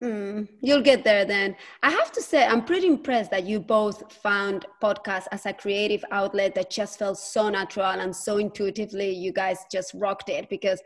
Mm, 0.04 0.47
you'll 0.62 0.84
get 0.84 1.04
there 1.04 1.26
then. 1.26 1.56
I 1.82 1.89
have 1.89 2.12
to 2.12 2.21
say, 2.21 2.45
I'm 2.45 2.63
pretty 2.63 2.86
impressed 2.86 3.32
that 3.32 3.45
you 3.45 3.60
both 3.60 4.13
found 4.13 4.67
podcasts 4.82 5.26
as 5.32 5.47
a 5.47 5.54
creative 5.54 6.06
outlet 6.12 6.54
that 6.54 6.69
just 6.69 7.00
felt 7.00 7.17
so 7.17 7.50
natural 7.50 7.88
and 7.88 8.15
so 8.15 8.38
intuitively. 8.38 9.10
You 9.10 9.34
guys 9.34 9.65
just 9.71 9.95
rocked 9.95 10.30
it 10.30 10.50
because 10.50 10.80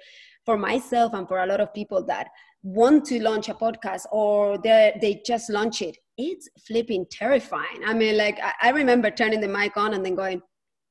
for 0.45 0.57
myself 0.57 1.13
and 1.13 1.27
for 1.27 1.39
a 1.39 1.45
lot 1.45 1.59
of 1.59 1.73
people 1.73 2.03
that 2.05 2.27
want 2.63 3.05
to 3.05 3.21
launch 3.21 3.49
a 3.49 3.53
podcast 3.53 4.05
or 4.11 4.57
they 4.57 4.97
they 5.01 5.21
just 5.25 5.49
launch 5.49 5.81
it 5.81 5.97
it's 6.17 6.49
flipping 6.67 7.05
terrifying. 7.11 7.81
I 7.85 7.93
mean 7.93 8.17
like 8.17 8.39
I, 8.41 8.53
I, 8.63 8.69
remember 8.71 9.09
turning 9.11 9.41
the 9.41 9.47
mic 9.47 9.77
on 9.77 9.93
and 9.93 10.05
then 10.05 10.15
going 10.15 10.41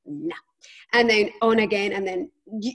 no 0.05 0.35
and 0.93 1.09
then 1.09 1.29
on 1.41 1.59
again 1.59 1.93
and 1.93 2.05
then 2.07 2.29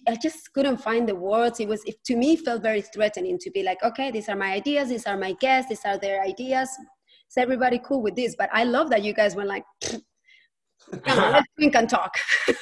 i 0.08 0.16
just 0.16 0.52
couldn't 0.52 0.78
find 0.78 1.08
the 1.08 1.14
words. 1.14 1.60
It 1.60 1.68
was 1.68 1.82
it, 1.84 2.02
to 2.04 2.16
me 2.16 2.36
felt 2.36 2.62
very 2.62 2.82
threatening 2.82 3.38
to 3.40 3.50
be 3.50 3.62
like 3.62 3.82
okay 3.82 4.10
these 4.10 4.28
are 4.28 4.36
my 4.36 4.52
ideas 4.52 4.88
these 4.88 5.06
are 5.06 5.16
my 5.16 5.32
guests 5.32 5.68
these 5.68 5.84
are 5.84 5.98
their 5.98 6.22
ideas. 6.22 6.68
Is 7.28 7.36
everybody 7.36 7.80
cool 7.84 8.02
with 8.02 8.16
this? 8.16 8.34
But 8.36 8.50
i 8.52 8.64
love 8.64 8.90
that 8.90 9.02
you 9.02 9.12
guys 9.12 9.34
were 9.34 9.44
like 9.44 9.64
come 9.82 11.18
on 11.18 11.32
let's 11.32 11.48
drink 11.56 11.74
and 11.74 11.88
talk 11.88 12.12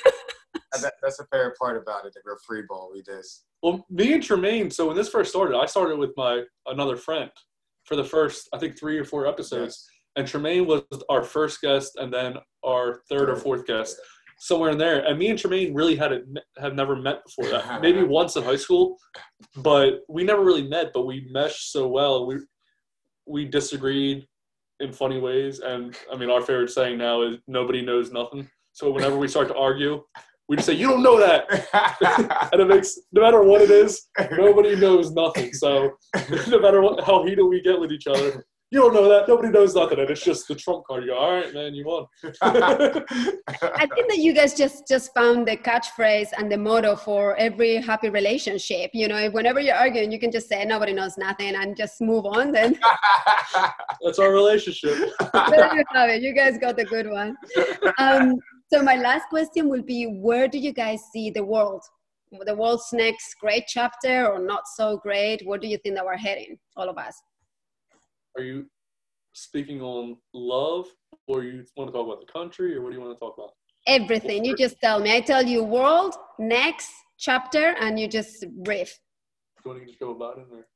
that, 0.83 0.95
that's 1.03 1.19
the 1.19 1.27
favorite 1.33 1.57
part 1.59 1.81
about 1.81 2.07
it 2.07 2.15
that 2.15 2.23
we're 2.25 2.39
free 2.47 2.63
ball 2.69 2.91
we 2.93 3.03
just 3.03 3.45
well, 3.65 3.87
me 3.89 4.13
and 4.13 4.23
Tremaine. 4.23 4.71
So 4.71 4.89
when 4.89 4.95
this 4.97 5.09
first 5.09 5.31
started, 5.31 5.57
I 5.57 5.65
started 5.65 5.99
with 5.99 6.11
my 6.19 6.43
another 6.67 6.99
friend 6.99 7.31
for 7.87 7.97
the 7.97 8.05
first, 8.05 8.47
I 8.53 8.59
think, 8.59 8.79
three 8.79 8.99
or 8.99 9.05
four 9.05 9.27
episodes. 9.27 9.89
Yes. 9.89 9.89
And 10.17 10.29
Tremaine 10.29 10.67
was 10.67 10.83
our 11.09 11.23
first 11.23 11.63
guest, 11.63 11.93
and 11.97 12.13
then 12.13 12.35
our 12.63 13.01
third 13.09 13.31
or 13.31 13.37
fourth 13.37 13.65
guest, 13.65 13.99
somewhere 14.39 14.71
in 14.71 14.77
there. 14.77 15.01
And 15.07 15.19
me 15.19 15.31
and 15.31 15.39
Tremaine 15.39 15.73
really 15.73 15.97
had 15.97 16.13
it 16.13 16.25
had 16.59 16.77
never 16.77 16.95
met 16.95 17.25
before 17.25 17.51
that. 17.53 17.81
Maybe 17.81 18.03
once 18.03 18.37
in 18.37 18.43
high 18.43 18.57
school, 18.57 18.99
but 19.57 20.01
we 20.11 20.25
never 20.25 20.45
really 20.45 20.69
met. 20.69 20.93
But 20.93 21.07
we 21.07 21.27
meshed 21.31 21.73
so 21.73 21.89
well. 21.89 22.27
We 22.27 22.41
we 23.25 23.47
disagreed 23.47 24.27
in 24.81 24.93
funny 24.93 25.19
ways, 25.19 25.61
and 25.61 25.97
I 26.13 26.19
mean, 26.19 26.29
our 26.29 26.43
favorite 26.43 26.71
saying 26.71 26.99
now 26.99 27.23
is 27.23 27.39
"nobody 27.49 27.81
knows 27.81 28.13
nothing." 28.13 28.47
So 28.73 28.91
whenever 28.91 29.17
we 29.17 29.29
start 29.29 29.49
to 29.49 29.57
argue, 29.57 30.03
we 30.49 30.57
just 30.57 30.67
say 30.67 30.75
you 30.75 30.89
don't 30.89 31.03
know 31.03 31.19
that, 31.19 32.51
and 32.53 32.61
it 32.61 32.69
makes 32.69 32.99
no 33.13 33.23
matter 33.23 33.43
what 33.43 33.63
it 33.63 33.71
is, 33.71 34.09
nobody 34.33 34.77
knows 34.77 35.13
nothing. 35.13 35.53
So 35.55 35.93
no 36.49 36.61
matter 36.61 36.83
what, 36.83 37.03
how 37.05 37.25
heated 37.25 37.45
we 37.45 37.63
get 37.63 37.81
with 37.81 37.93
each 37.93 38.07
other, 38.07 38.45
You 38.71 38.81
don't 38.81 38.95
know 38.95 39.09
that. 39.09 39.29
Nobody 39.29 39.51
knows 39.51 39.75
nothing, 39.75 40.01
and 40.01 40.11
it's 40.11 40.25
just 40.25 40.49
the 40.49 40.55
trump 40.55 40.85
card. 40.87 41.05
You 41.05 41.11
go, 41.11 41.17
all 41.17 41.33
right, 41.33 41.55
man, 41.55 41.75
you 41.75 41.85
won. 41.87 42.07
I 42.43 43.87
think 43.95 44.11
that 44.11 44.19
you 44.19 44.33
guys 44.35 44.53
just 44.53 44.87
just 44.87 45.15
found 45.15 45.49
the 45.49 45.57
catchphrase 45.57 46.31
and 46.37 46.51
the 46.51 46.59
motto 46.59 46.97
for 46.97 47.37
every 47.37 47.77
happy 47.77 48.11
relationship. 48.11 48.91
You 48.93 49.09
know, 49.09 49.31
whenever 49.31 49.61
you're 49.61 49.77
arguing, 49.77 50.11
you 50.11 50.19
can 50.19 50.31
just 50.31 50.49
say 50.49 50.65
nobody 50.65 50.93
knows 50.93 51.17
nothing 51.17 51.55
and 51.55 51.77
just 51.77 52.01
move 52.01 52.27
on. 52.27 52.53
Then 52.53 52.79
that's 54.03 54.19
our 54.19 54.33
relationship. 54.33 54.97
there 55.33 55.75
you 55.75 55.85
have 55.93 56.11
it. 56.11 56.21
You 56.21 56.35
guys 56.35 56.59
got 56.59 56.77
the 56.77 56.85
good 56.85 57.09
one. 57.09 57.37
Um, 57.99 58.35
so 58.73 58.83
my 58.83 58.97
last 58.97 59.29
question 59.29 59.69
will 59.69 59.83
be: 59.83 60.07
Where 60.07 60.49
do 60.49 60.59
you 60.59 60.73
guys 60.73 61.01
see 61.13 61.31
the 61.31 61.45
world? 61.45 61.83
The 62.45 62.55
world's 62.55 62.89
next 62.93 63.37
great 63.41 63.65
chapter, 63.69 64.27
or 64.27 64.41
not 64.41 64.63
so 64.75 64.97
great? 64.97 65.47
Where 65.47 65.59
do 65.59 65.69
you 65.69 65.79
think 65.79 65.95
that 65.95 66.05
we're 66.05 66.17
heading, 66.17 66.59
all 66.77 66.89
of 66.89 66.99
us? 66.99 67.15
Are 68.37 68.43
you 68.43 68.67
speaking 69.33 69.81
on 69.81 70.17
love, 70.33 70.87
or 71.29 71.45
you 71.45 71.65
want 71.77 71.89
to 71.89 71.93
talk 71.93 72.07
about 72.07 72.21
the 72.21 72.33
country, 72.33 72.75
or 72.75 72.83
what 72.83 72.91
do 72.91 72.97
you 72.97 73.03
want 73.03 73.17
to 73.17 73.21
talk 73.21 73.35
about? 73.39 73.51
Everything. 73.87 74.45
You 74.45 74.57
just 74.57 74.81
tell 74.81 74.99
me. 75.01 75.15
I 75.15 75.21
tell 75.21 75.45
you 75.45 75.63
world, 75.63 76.15
next 76.39 76.91
chapter, 77.19 77.77
and 77.81 78.01
you 78.01 78.09
just 78.09 78.45
riff. 78.67 78.99
do 79.63 79.63
You 79.65 79.71
want 79.71 79.83
to 79.83 79.87
just 79.87 80.01
go 80.01 80.11
about 80.11 80.39
it? 80.39 80.47
Or? 80.51 80.67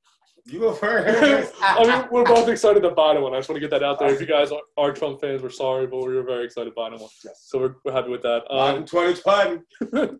You 0.51 0.61
go 0.61 0.73
first. 0.73 1.55
I 1.63 1.85
mean, 1.85 2.09
we're 2.11 2.25
both 2.25 2.49
excited 2.49 2.83
to 2.83 2.91
buy 2.91 3.19
one. 3.19 3.35
I 3.35 3.39
just 3.39 3.51
want 3.51 3.61
to 3.61 3.61
get 3.61 3.71
that 3.71 3.83
out 3.83 3.99
there. 3.99 4.09
If 4.09 4.19
you 4.21 4.27
guys 4.27 4.51
are, 4.51 4.63
are 4.79 4.93
Trump 4.93 5.21
fans, 5.21 5.43
we're 5.43 5.51
sorry, 5.51 5.87
but 5.87 5.99
we 5.99 6.15
were 6.15 6.23
very 6.23 6.47
excited 6.47 6.71
to 6.71 6.75
buy 6.75 6.89
one. 6.89 7.01
Yes. 7.23 7.45
So 7.47 7.59
we're, 7.59 7.75
we're 7.85 7.93
happy 7.93 8.09
with 8.09 8.23
that. 8.23 8.51
Um, 8.51 8.87
2020. 8.87 9.61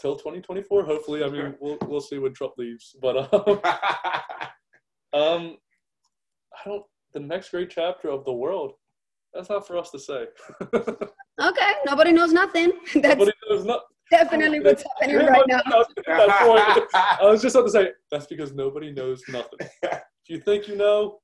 Till 0.00 0.16
2024, 0.16 0.84
hopefully. 0.84 1.22
I 1.22 1.28
mean, 1.28 1.54
we'll, 1.60 1.78
we'll 1.86 2.00
see 2.00 2.18
when 2.18 2.32
Trump 2.32 2.54
leaves. 2.56 2.96
But 3.00 3.32
um, 3.32 3.60
um, 5.12 5.56
I 6.54 6.64
don't. 6.68 6.84
The 7.12 7.20
next 7.20 7.50
great 7.50 7.70
chapter 7.70 8.08
of 8.08 8.24
the 8.24 8.32
world. 8.32 8.72
That's 9.34 9.50
not 9.50 9.66
for 9.66 9.76
us 9.76 9.90
to 9.90 9.98
say. 9.98 10.26
okay, 10.72 11.72
nobody 11.86 12.12
knows 12.12 12.32
nothing. 12.32 12.72
That's 12.94 13.18
nobody 13.18 13.32
knows 13.48 13.64
nothing. 13.64 13.82
Definitely 14.10 14.60
what's 14.60 14.84
happening 15.00 15.26
right 15.26 15.44
now. 15.46 15.60
I 16.08 17.24
was 17.24 17.40
just 17.42 17.54
about 17.54 17.66
to 17.66 17.70
say 17.70 17.92
that's 18.10 18.26
because 18.26 18.52
nobody 18.52 18.92
knows 18.92 19.22
nothing. 19.28 19.68
If 19.82 20.00
you 20.28 20.40
think 20.40 20.66
you 20.66 20.76
know, 20.76 21.20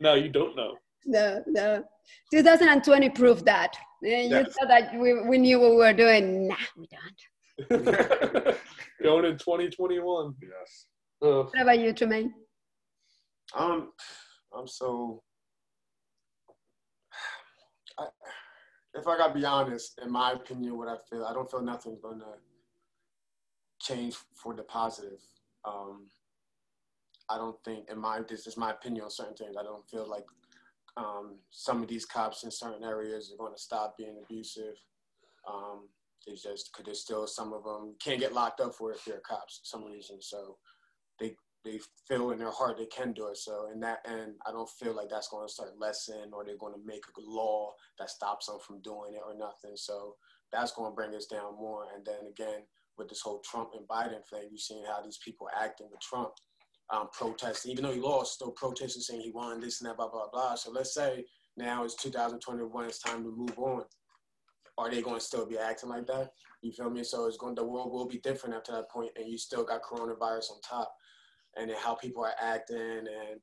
no, 0.00 0.14
you 0.14 0.28
don't 0.28 0.56
know. 0.56 0.76
No, 1.04 1.42
no. 1.46 1.84
2020 2.32 3.10
proved 3.10 3.44
that. 3.46 3.76
You 4.02 4.10
yes. 4.10 4.54
said 4.58 4.68
that 4.68 4.94
we, 4.98 5.20
we 5.28 5.38
knew 5.38 5.60
what 5.60 5.70
we 5.70 5.76
were 5.76 5.92
doing. 5.92 6.48
Nah, 6.48 6.56
we 6.76 6.88
don't. 6.88 7.20
Going 9.02 9.24
in 9.24 9.38
2021. 9.38 10.34
Yes. 10.42 10.86
Uh, 11.22 11.44
what 11.44 11.60
about 11.60 11.78
you, 11.78 11.92
Tremaine? 11.92 12.34
Um, 13.56 13.92
I'm 14.56 14.66
so. 14.66 15.22
I, 17.98 18.06
if 18.96 19.06
I 19.06 19.16
gotta 19.16 19.34
be 19.34 19.44
honest, 19.44 19.98
in 20.02 20.10
my 20.10 20.32
opinion, 20.32 20.76
what 20.76 20.88
I 20.88 20.96
feel, 21.08 21.24
I 21.24 21.32
don't 21.32 21.50
feel 21.50 21.62
nothing's 21.62 22.00
gonna 22.00 22.36
change 23.80 24.16
for 24.34 24.54
the 24.54 24.62
positive. 24.62 25.20
Um, 25.64 26.06
I 27.28 27.36
don't 27.36 27.56
think, 27.64 27.90
in 27.90 27.98
my 27.98 28.20
this 28.28 28.46
is 28.46 28.56
my 28.56 28.70
opinion 28.70 29.04
on 29.04 29.10
certain 29.10 29.34
things. 29.34 29.56
I 29.58 29.62
don't 29.62 29.88
feel 29.88 30.08
like 30.08 30.24
um, 30.96 31.36
some 31.50 31.82
of 31.82 31.88
these 31.88 32.06
cops 32.06 32.44
in 32.44 32.50
certain 32.50 32.84
areas 32.84 33.32
are 33.32 33.36
going 33.36 33.54
to 33.54 33.60
stop 33.60 33.96
being 33.98 34.16
abusive. 34.22 34.74
Um, 35.48 35.88
it's 36.26 36.42
just 36.42 36.72
because 36.72 36.86
there's 36.86 37.02
still 37.02 37.26
some 37.26 37.52
of 37.52 37.64
them 37.64 37.94
can't 38.00 38.20
get 38.20 38.32
locked 38.32 38.60
up 38.60 38.74
for 38.74 38.92
if 38.92 39.04
they're 39.04 39.20
cops 39.20 39.58
for 39.58 39.64
some 39.64 39.84
reason. 39.84 40.20
So 40.20 40.56
they 41.20 41.36
they 41.66 41.80
feel 42.06 42.30
in 42.30 42.38
their 42.38 42.52
heart 42.52 42.78
they 42.78 42.86
can 42.86 43.12
do 43.12 43.26
it. 43.26 43.36
So 43.36 43.68
in 43.72 43.80
that 43.80 43.98
end, 44.08 44.34
I 44.46 44.52
don't 44.52 44.70
feel 44.70 44.94
like 44.94 45.08
that's 45.10 45.28
going 45.28 45.46
to 45.46 45.52
start 45.52 45.78
lessen 45.78 46.30
or 46.32 46.44
they're 46.44 46.56
going 46.56 46.74
to 46.74 46.86
make 46.86 47.02
a 47.06 47.20
law 47.20 47.72
that 47.98 48.08
stops 48.08 48.46
them 48.46 48.58
from 48.64 48.80
doing 48.82 49.14
it 49.14 49.22
or 49.26 49.36
nothing. 49.36 49.72
So 49.74 50.14
that's 50.52 50.72
going 50.72 50.92
to 50.92 50.94
bring 50.94 51.14
us 51.14 51.26
down 51.26 51.56
more. 51.58 51.86
And 51.94 52.06
then 52.06 52.30
again, 52.30 52.62
with 52.96 53.08
this 53.08 53.20
whole 53.20 53.40
Trump 53.40 53.70
and 53.76 53.86
Biden 53.88 54.24
thing, 54.30 54.48
you've 54.50 54.60
seen 54.60 54.84
how 54.86 55.02
these 55.02 55.18
people 55.18 55.48
acting 55.60 55.88
with 55.90 56.00
Trump, 56.00 56.30
um, 56.90 57.08
protesting, 57.12 57.72
even 57.72 57.84
though 57.84 57.92
he 57.92 58.00
lost, 58.00 58.34
still 58.34 58.52
protesting, 58.52 59.02
saying 59.02 59.20
he 59.20 59.32
won 59.32 59.60
this 59.60 59.80
and 59.80 59.90
that, 59.90 59.96
blah 59.96 60.08
blah 60.08 60.28
blah. 60.32 60.54
So 60.54 60.70
let's 60.70 60.94
say 60.94 61.24
now 61.56 61.84
it's 61.84 61.96
2021, 61.96 62.86
it's 62.86 63.00
time 63.00 63.24
to 63.24 63.30
move 63.30 63.58
on. 63.58 63.82
Are 64.78 64.90
they 64.90 65.02
going 65.02 65.18
to 65.18 65.24
still 65.24 65.46
be 65.46 65.58
acting 65.58 65.88
like 65.88 66.06
that? 66.06 66.30
You 66.62 66.70
feel 66.72 66.90
me? 66.90 67.02
So 67.02 67.26
it's 67.26 67.36
going. 67.36 67.54
The 67.54 67.64
world 67.64 67.92
will 67.92 68.06
be 68.06 68.18
different 68.18 68.54
after 68.54 68.72
that 68.72 68.90
point, 68.90 69.10
and 69.16 69.28
you 69.28 69.36
still 69.36 69.64
got 69.64 69.82
coronavirus 69.82 70.52
on 70.52 70.60
top 70.62 70.94
and 71.56 71.70
then 71.70 71.76
how 71.78 71.94
people 71.94 72.24
are 72.24 72.34
acting 72.40 72.76
and 72.98 73.40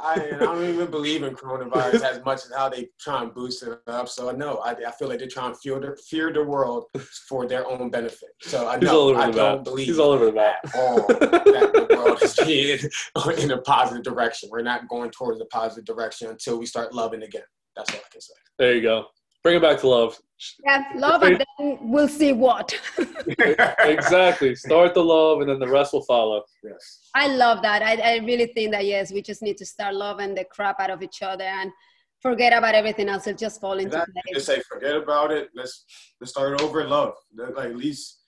I, 0.00 0.14
I 0.34 0.38
don't 0.38 0.64
even 0.64 0.90
believe 0.90 1.22
in 1.22 1.34
coronavirus 1.34 2.02
as 2.02 2.24
much 2.24 2.38
as 2.44 2.52
how 2.56 2.68
they 2.68 2.88
try 2.98 3.22
and 3.22 3.32
boost 3.32 3.62
it 3.62 3.78
up. 3.86 4.08
So 4.08 4.28
I 4.30 4.32
know 4.32 4.56
I, 4.58 4.72
I 4.72 4.90
feel 4.92 5.08
like 5.08 5.18
they're 5.18 5.28
trying 5.28 5.52
to 5.52 5.58
fear 5.58 5.78
the, 5.78 5.96
fear 6.08 6.32
the 6.32 6.42
world 6.42 6.84
for 7.28 7.46
their 7.46 7.66
own 7.68 7.90
benefit. 7.90 8.30
So 8.42 8.68
I 8.68 8.76
know 8.76 9.14
I 9.16 9.30
don't 9.30 9.56
map. 9.58 9.64
believe 9.64 9.86
He's 9.86 9.98
all 9.98 10.10
over 10.10 10.26
the 10.26 10.32
map. 10.32 10.56
at 10.64 10.74
all 10.74 11.06
that 11.06 11.86
the 11.88 11.96
world 11.96 12.22
is 12.22 12.34
being 12.34 12.78
in 13.38 13.50
a 13.52 13.60
positive 13.62 14.02
direction. 14.02 14.48
We're 14.50 14.62
not 14.62 14.88
going 14.88 15.10
towards 15.10 15.38
the 15.38 15.46
positive 15.46 15.84
direction 15.84 16.28
until 16.28 16.58
we 16.58 16.66
start 16.66 16.94
loving 16.94 17.22
again. 17.22 17.42
That's 17.76 17.90
all 17.92 18.00
I 18.00 18.08
can 18.10 18.20
say. 18.20 18.34
There 18.58 18.74
you 18.74 18.82
go. 18.82 19.06
Bring 19.42 19.56
it 19.56 19.62
back 19.62 19.78
to 19.80 19.88
love. 19.88 20.18
Yeah, 20.64 20.84
love, 20.96 21.22
and 21.22 21.42
then 21.58 21.78
we'll 21.82 22.08
see 22.08 22.32
what. 22.32 22.78
exactly. 23.80 24.54
Start 24.54 24.94
the 24.94 25.04
love, 25.04 25.40
and 25.40 25.50
then 25.50 25.58
the 25.58 25.68
rest 25.68 25.92
will 25.92 26.04
follow. 26.04 26.42
Yes. 26.62 27.08
I 27.14 27.28
love 27.28 27.62
that. 27.62 27.82
I, 27.82 28.14
I 28.14 28.16
really 28.18 28.46
think 28.46 28.72
that 28.72 28.84
yes, 28.86 29.12
we 29.12 29.22
just 29.22 29.42
need 29.42 29.56
to 29.58 29.66
start 29.66 29.94
loving 29.94 30.34
the 30.34 30.44
crap 30.44 30.80
out 30.80 30.90
of 30.90 31.02
each 31.02 31.22
other 31.22 31.44
and 31.44 31.70
forget 32.20 32.52
about 32.52 32.74
everything 32.74 33.08
else. 33.08 33.26
It'll 33.26 33.38
just 33.38 33.60
fall 33.60 33.78
into 33.78 33.96
place. 33.96 34.34
Just 34.34 34.46
say 34.46 34.62
forget 34.68 34.96
about 34.96 35.30
it. 35.30 35.48
Let's 35.54 35.84
let's 36.20 36.30
start 36.30 36.60
over 36.60 36.82
in 36.82 36.90
love. 36.90 37.14
Like 37.34 37.66
at 37.66 37.76
least. 37.76 38.20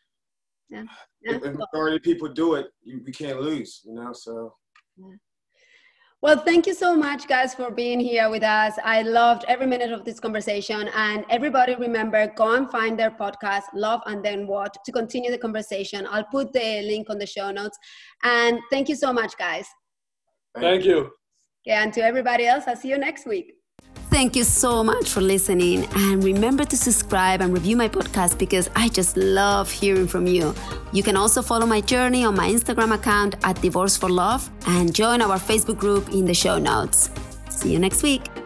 Yeah. 0.70 0.84
yeah. 1.22 1.36
If, 1.36 1.44
if 1.44 1.54
majority 1.54 1.96
of 1.96 2.02
people 2.02 2.28
do 2.28 2.54
it, 2.54 2.68
you, 2.82 3.02
we 3.04 3.12
can't 3.12 3.40
lose. 3.40 3.82
You 3.84 3.94
know, 3.94 4.12
so. 4.12 4.54
Yeah. 4.96 5.16
Well, 6.22 6.38
thank 6.38 6.68
you 6.68 6.74
so 6.74 6.94
much, 6.94 7.26
guys, 7.26 7.52
for 7.52 7.72
being 7.72 7.98
here 7.98 8.30
with 8.30 8.44
us. 8.44 8.74
I 8.84 9.02
loved 9.02 9.44
every 9.48 9.66
minute 9.66 9.90
of 9.90 10.04
this 10.04 10.20
conversation. 10.20 10.88
And 10.94 11.24
everybody, 11.28 11.74
remember, 11.74 12.32
go 12.36 12.54
and 12.54 12.70
find 12.70 12.96
their 12.96 13.10
podcast, 13.10 13.64
Love 13.74 14.02
and 14.06 14.24
Then 14.24 14.46
What, 14.46 14.76
to 14.84 14.92
continue 14.92 15.32
the 15.32 15.38
conversation. 15.38 16.06
I'll 16.08 16.22
put 16.30 16.52
the 16.52 16.82
link 16.82 17.10
on 17.10 17.18
the 17.18 17.26
show 17.26 17.50
notes. 17.50 17.76
And 18.22 18.60
thank 18.70 18.88
you 18.88 18.94
so 18.94 19.12
much, 19.12 19.36
guys. 19.36 19.66
Thank 20.54 20.84
you. 20.84 21.10
Okay, 21.66 21.76
and 21.76 21.92
to 21.94 22.04
everybody 22.04 22.46
else, 22.46 22.64
I'll 22.68 22.76
see 22.76 22.90
you 22.90 22.98
next 22.98 23.26
week. 23.26 23.54
Thank 24.10 24.36
you 24.36 24.44
so 24.44 24.84
much 24.84 25.08
for 25.08 25.22
listening. 25.22 25.86
And 25.96 26.22
remember 26.22 26.64
to 26.64 26.76
subscribe 26.76 27.40
and 27.40 27.52
review 27.52 27.76
my 27.76 27.88
podcast 27.88 28.38
because 28.38 28.68
I 28.76 28.88
just 28.90 29.16
love 29.16 29.70
hearing 29.70 30.06
from 30.06 30.26
you. 30.26 30.54
You 30.92 31.02
can 31.02 31.16
also 31.16 31.40
follow 31.40 31.64
my 31.64 31.80
journey 31.80 32.24
on 32.24 32.36
my 32.36 32.50
Instagram 32.50 32.94
account 32.94 33.36
at 33.42 33.60
Divorce 33.62 33.96
for 33.96 34.10
Love 34.10 34.50
and 34.66 34.94
join 34.94 35.22
our 35.22 35.38
Facebook 35.38 35.78
group 35.78 36.10
in 36.10 36.26
the 36.26 36.34
show 36.34 36.58
notes. 36.58 37.10
See 37.48 37.72
you 37.72 37.78
next 37.78 38.02
week. 38.02 38.41